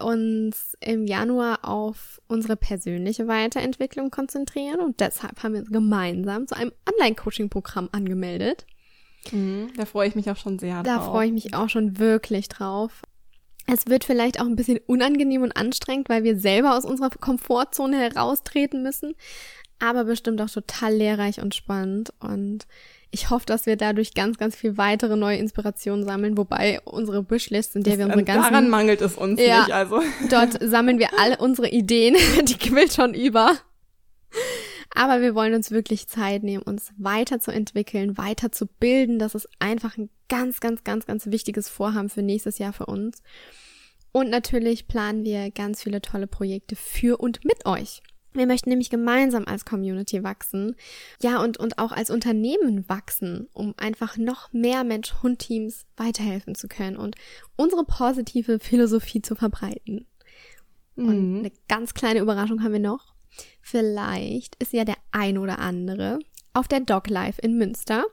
uns 0.00 0.76
im 0.80 1.06
Januar 1.06 1.60
auf 1.62 2.20
unsere 2.28 2.56
persönliche 2.56 3.26
Weiterentwicklung 3.26 4.10
konzentrieren 4.10 4.80
und 4.80 5.00
deshalb 5.00 5.42
haben 5.42 5.54
wir 5.54 5.60
uns 5.60 5.70
gemeinsam 5.70 6.46
zu 6.46 6.56
einem 6.56 6.72
Online-Coaching-Programm 6.90 7.88
angemeldet. 7.92 8.66
Mhm, 9.32 9.72
da 9.76 9.84
freue 9.84 10.08
ich 10.08 10.14
mich 10.14 10.30
auch 10.30 10.36
schon 10.36 10.58
sehr 10.58 10.82
da 10.82 10.96
drauf. 10.96 11.06
Da 11.06 11.10
freue 11.10 11.26
ich 11.26 11.32
mich 11.32 11.54
auch 11.54 11.68
schon 11.68 11.98
wirklich 11.98 12.48
drauf. 12.48 13.02
Es 13.66 13.86
wird 13.86 14.04
vielleicht 14.04 14.40
auch 14.40 14.46
ein 14.46 14.56
bisschen 14.56 14.80
unangenehm 14.86 15.42
und 15.42 15.56
anstrengend, 15.56 16.08
weil 16.08 16.24
wir 16.24 16.38
selber 16.38 16.76
aus 16.76 16.84
unserer 16.84 17.10
Komfortzone 17.10 17.98
heraustreten 17.98 18.82
müssen, 18.82 19.14
aber 19.78 20.04
bestimmt 20.04 20.40
auch 20.40 20.50
total 20.50 20.94
lehrreich 20.94 21.40
und 21.40 21.54
spannend 21.54 22.12
und 22.20 22.66
ich 23.12 23.30
hoffe, 23.30 23.46
dass 23.46 23.66
wir 23.66 23.76
dadurch 23.76 24.14
ganz, 24.14 24.38
ganz 24.38 24.54
viel 24.54 24.76
weitere 24.78 25.16
neue 25.16 25.36
Inspirationen 25.38 26.04
sammeln, 26.04 26.36
wobei 26.36 26.80
unsere 26.84 27.28
Wishlist, 27.28 27.74
in 27.74 27.82
der 27.82 27.98
wir 27.98 28.04
unsere 28.04 28.22
ganzen... 28.22 28.52
Daran 28.52 28.68
mangelt 28.68 29.00
es 29.00 29.16
uns 29.16 29.40
ja, 29.40 29.62
nicht, 29.62 29.72
also. 29.72 30.00
Dort 30.30 30.58
sammeln 30.62 30.98
wir 31.00 31.08
alle 31.18 31.38
unsere 31.38 31.68
Ideen, 31.68 32.14
die 32.44 32.54
quillt 32.54 32.92
schon 32.92 33.14
über. 33.14 33.56
Aber 34.94 35.20
wir 35.20 35.34
wollen 35.34 35.54
uns 35.54 35.70
wirklich 35.70 36.08
Zeit 36.08 36.42
nehmen, 36.42 36.62
uns 36.62 36.92
weiterzuentwickeln, 36.96 38.18
weiterzubilden. 38.18 39.18
Das 39.18 39.34
ist 39.34 39.48
einfach 39.60 39.96
ein 39.96 40.10
ganz, 40.28 40.60
ganz, 40.60 40.82
ganz, 40.84 41.06
ganz 41.06 41.26
wichtiges 41.26 41.68
Vorhaben 41.68 42.08
für 42.08 42.22
nächstes 42.22 42.58
Jahr 42.58 42.72
für 42.72 42.86
uns. 42.86 43.22
Und 44.12 44.30
natürlich 44.30 44.88
planen 44.88 45.24
wir 45.24 45.50
ganz 45.52 45.82
viele 45.82 46.02
tolle 46.02 46.26
Projekte 46.26 46.74
für 46.74 47.18
und 47.18 47.44
mit 47.44 47.66
euch. 47.66 48.02
Wir 48.32 48.46
möchten 48.46 48.70
nämlich 48.70 48.90
gemeinsam 48.90 49.44
als 49.46 49.64
Community 49.64 50.22
wachsen. 50.22 50.76
Ja, 51.20 51.42
und, 51.42 51.56
und 51.58 51.78
auch 51.78 51.92
als 51.92 52.10
Unternehmen 52.10 52.88
wachsen, 52.88 53.48
um 53.52 53.74
einfach 53.76 54.16
noch 54.16 54.52
mehr 54.52 54.84
Mensch-Hund-Teams 54.84 55.84
weiterhelfen 55.96 56.54
zu 56.54 56.68
können 56.68 56.96
und 56.96 57.16
unsere 57.56 57.84
positive 57.84 58.60
Philosophie 58.60 59.22
zu 59.22 59.34
verbreiten. 59.34 60.06
Mhm. 60.94 61.08
Und 61.08 61.38
eine 61.40 61.52
ganz 61.68 61.94
kleine 61.94 62.20
Überraschung 62.20 62.62
haben 62.62 62.72
wir 62.72 62.80
noch. 62.80 63.09
Vielleicht 63.60 64.56
ist 64.56 64.72
ja 64.72 64.84
der 64.84 64.96
ein 65.12 65.38
oder 65.38 65.58
andere 65.58 66.18
auf 66.52 66.68
der 66.68 66.80
Dog 66.80 67.08
Life 67.08 67.40
in 67.40 67.56
Münster. 67.56 68.04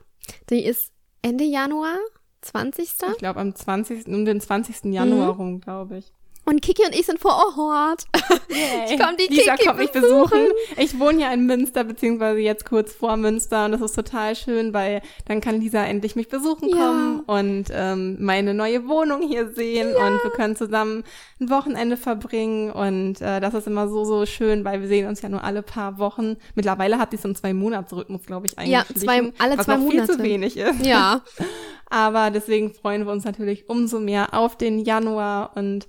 Die 0.50 0.64
ist 0.64 0.92
Ende 1.22 1.44
Januar, 1.44 1.96
20. 2.42 2.90
Ich 3.12 3.18
glaube 3.18 3.40
am 3.40 3.54
20. 3.54 4.06
um 4.08 4.24
den 4.24 4.40
20. 4.40 4.92
Januar 4.92 5.34
mhm. 5.34 5.40
rum, 5.40 5.60
glaube 5.60 5.98
ich. 5.98 6.12
Und 6.48 6.62
Kiki 6.62 6.82
und 6.86 6.94
ich 6.98 7.04
sind 7.04 7.20
vor 7.20 7.32
Ort. 7.58 8.04
Yay. 8.48 8.94
Ich 8.94 8.98
komme 8.98 9.18
die 9.18 9.26
Lisa 9.30 9.54
Kiki 9.54 9.66
kommt 9.66 9.80
mich 9.80 9.92
besuchen. 9.92 10.46
Ich 10.78 10.98
wohne 10.98 11.20
ja 11.20 11.30
in 11.30 11.44
Münster, 11.44 11.84
beziehungsweise 11.84 12.40
jetzt 12.40 12.64
kurz 12.64 12.94
vor 12.94 13.18
Münster. 13.18 13.66
Und 13.66 13.72
das 13.72 13.82
ist 13.82 13.94
total 13.94 14.34
schön, 14.34 14.72
weil 14.72 15.02
dann 15.26 15.42
kann 15.42 15.60
Lisa 15.60 15.84
endlich 15.84 16.16
mich 16.16 16.28
besuchen 16.28 16.70
kommen 16.70 17.22
ja. 17.28 17.34
und 17.34 17.66
ähm, 17.70 18.16
meine 18.18 18.54
neue 18.54 18.88
Wohnung 18.88 19.20
hier 19.20 19.52
sehen. 19.52 19.90
Ja. 19.94 20.06
Und 20.06 20.24
wir 20.24 20.30
können 20.30 20.56
zusammen 20.56 21.04
ein 21.38 21.50
Wochenende 21.50 21.98
verbringen. 21.98 22.72
Und 22.72 23.20
äh, 23.20 23.40
das 23.40 23.52
ist 23.52 23.66
immer 23.66 23.86
so, 23.86 24.06
so 24.06 24.24
schön, 24.24 24.64
weil 24.64 24.80
wir 24.80 24.88
sehen 24.88 25.06
uns 25.06 25.20
ja 25.20 25.28
nur 25.28 25.44
alle 25.44 25.60
paar 25.60 25.98
Wochen. 25.98 26.38
Mittlerweile 26.54 26.98
hat 26.98 27.10
sie 27.10 27.18
so 27.18 27.28
einen 27.28 27.34
Zwei-Monats-Rhythmus, 27.34 28.24
glaube 28.24 28.46
ich, 28.46 28.58
eigentlich. 28.58 28.72
Ja, 28.72 28.86
zwei, 28.94 29.34
alle 29.38 29.58
zwei 29.58 29.76
Monate. 29.76 30.06
viel 30.06 30.16
zu 30.16 30.22
wenig 30.22 30.56
ist. 30.56 30.86
Ja. 30.86 31.20
Aber 31.90 32.30
deswegen 32.30 32.72
freuen 32.72 33.04
wir 33.04 33.12
uns 33.12 33.24
natürlich 33.24 33.68
umso 33.68 34.00
mehr 34.00 34.32
auf 34.32 34.56
den 34.56 34.78
Januar 34.78 35.52
und 35.54 35.86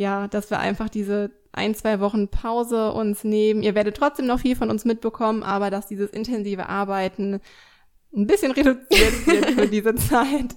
ja, 0.00 0.28
dass 0.28 0.48
wir 0.48 0.58
einfach 0.58 0.88
diese 0.88 1.30
ein, 1.52 1.74
zwei 1.74 2.00
Wochen 2.00 2.28
Pause 2.28 2.90
uns 2.92 3.22
nehmen. 3.22 3.62
Ihr 3.62 3.74
werdet 3.74 3.98
trotzdem 3.98 4.26
noch 4.26 4.40
viel 4.40 4.56
von 4.56 4.70
uns 4.70 4.86
mitbekommen, 4.86 5.42
aber 5.42 5.68
dass 5.68 5.88
dieses 5.88 6.08
intensive 6.08 6.70
Arbeiten 6.70 7.40
ein 8.16 8.26
bisschen 8.26 8.52
reduziert 8.52 9.26
wird 9.26 9.50
für 9.50 9.68
diese 9.68 9.94
Zeit. 9.96 10.56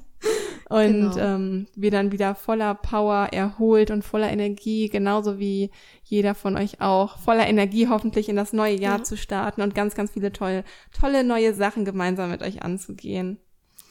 Und 0.70 1.12
genau. 1.12 1.18
ähm, 1.18 1.68
wir 1.76 1.92
dann 1.92 2.14
wieder 2.14 2.36
voller 2.36 2.74
Power 2.74 3.28
erholt 3.34 3.92
und 3.92 4.06
voller 4.06 4.32
Energie, 4.32 4.88
genauso 4.88 5.40
wie 5.40 5.72
jeder 6.06 6.36
von 6.36 6.56
euch 6.56 6.80
auch, 6.80 7.18
voller 7.18 7.46
Energie 7.46 7.90
hoffentlich 7.90 8.30
in 8.30 8.38
das 8.38 8.54
neue 8.54 8.80
Jahr 8.80 9.00
ja. 9.00 9.04
zu 9.04 9.18
starten 9.18 9.62
und 9.62 9.76
ganz, 9.76 9.94
ganz 9.94 10.12
viele 10.12 10.32
tolle, 10.32 10.64
tolle 10.98 11.26
neue 11.26 11.54
Sachen 11.54 11.84
gemeinsam 11.84 12.32
mit 12.32 12.42
euch 12.44 12.64
anzugehen. 12.64 13.40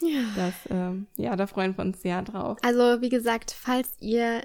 Ja. 0.01 0.23
Das, 0.35 0.53
ähm, 0.71 1.05
ja, 1.15 1.35
da 1.35 1.45
freuen 1.45 1.77
wir 1.77 1.85
uns 1.85 2.01
sehr 2.01 2.23
drauf. 2.23 2.57
Also, 2.63 3.01
wie 3.01 3.09
gesagt, 3.09 3.55
falls 3.55 3.89
ihr 3.99 4.41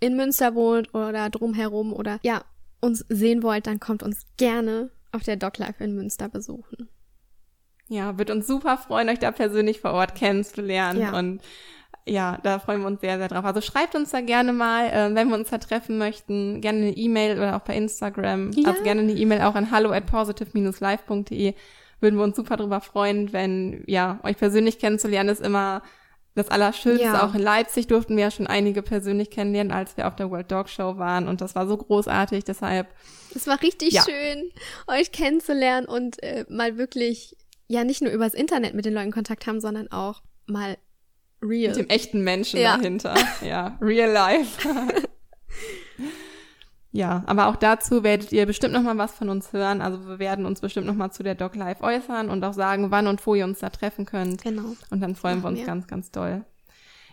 in 0.00 0.16
Münster 0.16 0.54
wohnt 0.54 0.94
oder 0.94 1.30
drumherum 1.30 1.92
oder 1.92 2.18
ja, 2.22 2.42
uns 2.80 3.04
sehen 3.08 3.42
wollt, 3.42 3.66
dann 3.66 3.78
kommt 3.80 4.02
uns 4.02 4.26
gerne 4.36 4.90
auf 5.12 5.22
der 5.22 5.36
Dog 5.36 5.58
Life 5.58 5.82
in 5.84 5.94
Münster 5.94 6.28
besuchen. 6.28 6.88
ja, 7.88 8.16
wird 8.18 8.30
uns 8.30 8.46
super 8.46 8.78
freuen, 8.78 9.08
euch 9.08 9.18
da 9.18 9.30
persönlich 9.32 9.80
vor 9.80 9.92
Ort 9.92 10.14
kennenzulernen 10.14 11.00
Ja. 11.00 11.18
und 11.18 11.40
ja, 12.06 12.38
da 12.42 12.58
freuen 12.58 12.80
wir 12.80 12.86
uns 12.86 13.02
sehr, 13.02 13.18
sehr 13.18 13.28
drauf. 13.28 13.44
Also 13.44 13.60
schreibt 13.60 13.94
uns 13.94 14.10
da 14.10 14.20
gerne 14.22 14.52
mal, 14.54 14.86
äh, 14.86 15.14
wenn 15.14 15.28
wir 15.28 15.34
uns 15.36 15.50
da 15.50 15.58
treffen 15.58 15.98
möchten, 15.98 16.60
gerne 16.62 16.78
eine 16.78 16.96
E-Mail 16.96 17.36
oder 17.36 17.56
auch 17.56 17.60
bei 17.60 17.76
Instagram. 17.76 18.52
Ja. 18.52 18.70
Also 18.70 18.82
gerne 18.82 19.02
eine 19.02 19.12
E-Mail 19.12 19.42
auch 19.42 19.54
an 19.54 19.70
hallo 19.70 19.90
at 19.92 20.06
positive-life.de. 20.06 21.54
Würden 22.00 22.16
wir 22.18 22.24
uns 22.24 22.36
super 22.36 22.56
drüber 22.56 22.80
freuen, 22.80 23.32
wenn, 23.34 23.84
ja, 23.86 24.18
euch 24.22 24.38
persönlich 24.38 24.78
kennenzulernen 24.78 25.28
ist 25.28 25.42
immer 25.42 25.82
das 26.40 26.50
Allerschönste. 26.50 27.04
Ja. 27.04 27.26
Auch 27.26 27.34
in 27.34 27.40
Leipzig 27.42 27.86
durften 27.86 28.16
wir 28.16 28.24
ja 28.24 28.30
schon 28.30 28.46
einige 28.46 28.82
persönlich 28.82 29.30
kennenlernen, 29.30 29.72
als 29.72 29.96
wir 29.96 30.06
auf 30.08 30.16
der 30.16 30.30
World 30.30 30.50
Dog 30.50 30.68
Show 30.68 30.98
waren. 30.98 31.28
Und 31.28 31.40
das 31.40 31.54
war 31.54 31.66
so 31.66 31.76
großartig. 31.76 32.44
Deshalb, 32.44 32.88
Es 33.34 33.46
war 33.46 33.60
richtig 33.62 33.92
Ja. 33.92 34.02
schön, 34.04 34.50
euch 34.86 35.12
kennenzulernen 35.12 35.86
und 35.86 36.22
äh, 36.22 36.44
mal 36.48 36.76
wirklich, 36.78 37.36
ja, 37.68 37.84
nicht 37.84 38.02
nur 38.02 38.10
übers 38.12 38.34
Internet 38.34 38.74
mit 38.74 38.84
den 38.84 38.94
Leuten 38.94 39.12
Kontakt 39.12 39.46
haben, 39.46 39.60
sondern 39.60 39.90
auch 39.92 40.22
mal 40.46 40.76
real. 41.42 41.68
mit 41.74 41.78
dem 41.78 41.88
echten 41.88 42.22
Menschen 42.22 42.60
Ja. 42.60 42.76
dahinter. 42.76 43.14
Ja, 43.42 43.78
real 43.80 44.10
life. 44.10 44.68
ja, 46.92 47.22
aber 47.26 47.46
auch 47.46 47.56
dazu 47.56 48.02
werdet 48.02 48.32
ihr 48.32 48.46
bestimmt 48.46 48.72
noch 48.72 48.82
mal 48.82 48.98
was 48.98 49.12
von 49.12 49.28
uns 49.28 49.52
hören. 49.52 49.80
Also 49.80 50.06
wir 50.08 50.18
werden 50.18 50.44
uns 50.44 50.60
bestimmt 50.60 50.86
noch 50.86 50.94
mal 50.94 51.10
zu 51.10 51.22
der 51.22 51.36
Dog 51.36 51.54
Life 51.54 51.84
äußern 51.84 52.28
und 52.30 52.42
auch 52.42 52.52
sagen, 52.52 52.90
wann 52.90 53.06
und 53.06 53.24
wo 53.26 53.34
ihr 53.34 53.44
uns 53.44 53.60
da 53.60 53.70
treffen 53.70 54.06
könnt. 54.06 54.42
Genau. 54.42 54.74
Und 54.90 55.00
dann 55.00 55.14
freuen 55.14 55.42
wir 55.42 55.48
uns 55.48 55.60
wir. 55.60 55.66
ganz, 55.66 55.86
ganz 55.86 56.10
doll. 56.10 56.44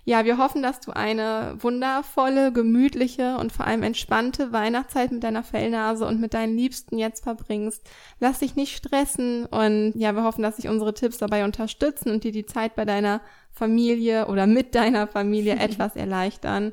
Ja, 0.04 0.24
wir 0.24 0.38
hoffen, 0.38 0.64
dass 0.64 0.80
du 0.80 0.94
eine 0.94 1.58
wundervolle, 1.60 2.54
gemütliche 2.54 3.38
und 3.38 3.52
vor 3.52 3.68
allem 3.68 3.84
entspannte 3.84 4.54
Weihnachtszeit 4.54 5.12
mit 5.12 5.22
deiner 5.22 5.44
Fellnase 5.44 6.08
und 6.08 6.22
mit 6.22 6.34
deinen 6.34 6.56
Liebsten 6.56 6.98
jetzt 6.98 7.24
verbringst. 7.24 7.84
Lass 8.22 8.40
dich 8.40 8.56
nicht 8.56 8.78
stressen 8.78 9.46
und 9.48 9.92
ja, 9.96 10.14
wir 10.14 10.24
hoffen, 10.24 10.44
dass 10.44 10.56
sich 10.56 10.70
unsere 10.70 10.94
Tipps 10.94 11.18
dabei 11.18 11.44
unterstützen 11.44 12.10
und 12.10 12.24
dir 12.24 12.32
die 12.32 12.46
Zeit 12.46 12.74
bei 12.76 12.86
deiner 12.86 13.20
Familie 13.52 14.28
oder 14.28 14.48
mit 14.48 14.76
deiner 14.76 15.08
Familie 15.08 15.56
etwas 15.60 15.98
erleichtern. 15.98 16.72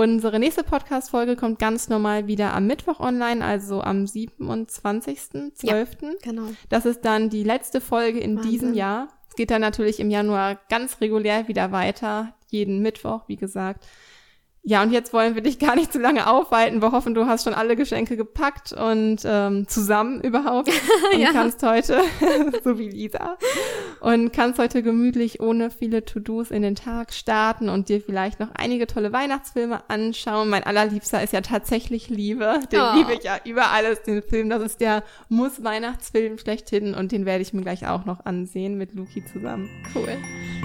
Unsere 0.00 0.38
nächste 0.38 0.64
Podcast-Folge 0.64 1.36
kommt 1.36 1.58
ganz 1.58 1.90
normal 1.90 2.26
wieder 2.26 2.54
am 2.54 2.66
Mittwoch 2.66 3.00
online, 3.00 3.44
also 3.44 3.82
am 3.82 4.06
27.12. 4.06 6.22
Genau. 6.22 6.44
Das 6.70 6.86
ist 6.86 7.04
dann 7.04 7.28
die 7.28 7.44
letzte 7.44 7.82
Folge 7.82 8.18
in 8.18 8.36
Wahnsinn. 8.36 8.50
diesem 8.50 8.72
Jahr. 8.72 9.08
Es 9.28 9.34
geht 9.34 9.50
dann 9.50 9.60
natürlich 9.60 10.00
im 10.00 10.08
Januar 10.08 10.58
ganz 10.70 11.02
regulär 11.02 11.48
wieder 11.48 11.70
weiter, 11.70 12.32
jeden 12.48 12.80
Mittwoch, 12.80 13.28
wie 13.28 13.36
gesagt. 13.36 13.86
Ja, 14.62 14.82
und 14.82 14.92
jetzt 14.92 15.14
wollen 15.14 15.34
wir 15.34 15.42
dich 15.42 15.58
gar 15.58 15.74
nicht 15.74 15.90
zu 15.90 15.98
lange 15.98 16.26
aufhalten. 16.28 16.82
Wir 16.82 16.92
hoffen, 16.92 17.14
du 17.14 17.24
hast 17.26 17.44
schon 17.44 17.54
alle 17.54 17.76
Geschenke 17.76 18.16
gepackt 18.18 18.72
und 18.74 19.20
ähm, 19.24 19.66
zusammen 19.66 20.20
überhaupt 20.20 20.68
und 21.14 21.18
Ja. 21.18 21.32
kannst 21.32 21.62
heute, 21.62 21.98
so 22.62 22.78
wie 22.78 22.90
Lisa, 22.90 23.38
und 24.00 24.34
kannst 24.34 24.58
heute 24.58 24.82
gemütlich 24.82 25.40
ohne 25.40 25.70
viele 25.70 26.04
To-Dos 26.04 26.50
in 26.50 26.60
den 26.60 26.74
Tag 26.74 27.14
starten 27.14 27.70
und 27.70 27.88
dir 27.88 28.02
vielleicht 28.02 28.38
noch 28.38 28.48
einige 28.54 28.86
tolle 28.86 29.14
Weihnachtsfilme 29.14 29.80
anschauen. 29.88 30.50
Mein 30.50 30.62
allerliebster 30.64 31.22
ist 31.22 31.32
ja 31.32 31.40
tatsächlich 31.40 32.10
Liebe. 32.10 32.60
Den 32.70 32.80
Oh. 32.80 32.96
liebe 32.96 33.14
ich 33.14 33.22
ja 33.24 33.38
über 33.46 33.70
alles, 33.70 34.02
den 34.02 34.22
Film. 34.22 34.50
Das 34.50 34.62
ist 34.62 34.80
der 34.82 35.02
Muss-Weihnachtsfilm 35.30 36.36
schlechthin 36.38 36.92
und 36.94 37.12
den 37.12 37.24
werde 37.24 37.40
ich 37.40 37.54
mir 37.54 37.62
gleich 37.62 37.86
auch 37.86 38.04
noch 38.04 38.26
ansehen 38.26 38.76
mit 38.76 38.94
Luki 38.94 39.24
zusammen. 39.24 39.70
Cool. 39.94 40.18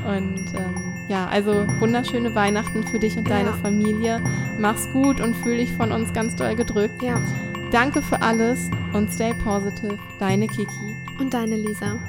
Und 0.05 0.45
ähm, 0.53 1.07
ja, 1.09 1.27
also 1.27 1.65
wunderschöne 1.79 2.35
Weihnachten 2.35 2.83
für 2.87 2.99
dich 2.99 3.15
und 3.17 3.29
deine 3.29 3.49
Ja. 3.51 3.55
Familie. 3.85 4.19
Mach's 4.57 4.89
gut 4.91 5.21
und 5.21 5.35
fühl 5.35 5.57
dich 5.57 5.71
von 5.73 5.91
uns 5.91 6.11
ganz 6.13 6.35
doll 6.35 6.55
gedrückt. 6.55 7.03
Ja. 7.03 7.21
Danke 7.71 8.01
für 8.01 8.21
alles 8.21 8.69
und 8.93 9.11
stay 9.11 9.33
positive. 9.43 9.99
Deine 10.19 10.47
Kiki. 10.47 10.95
Und 11.19 11.33
deine 11.33 11.55
Lisa. 11.55 11.99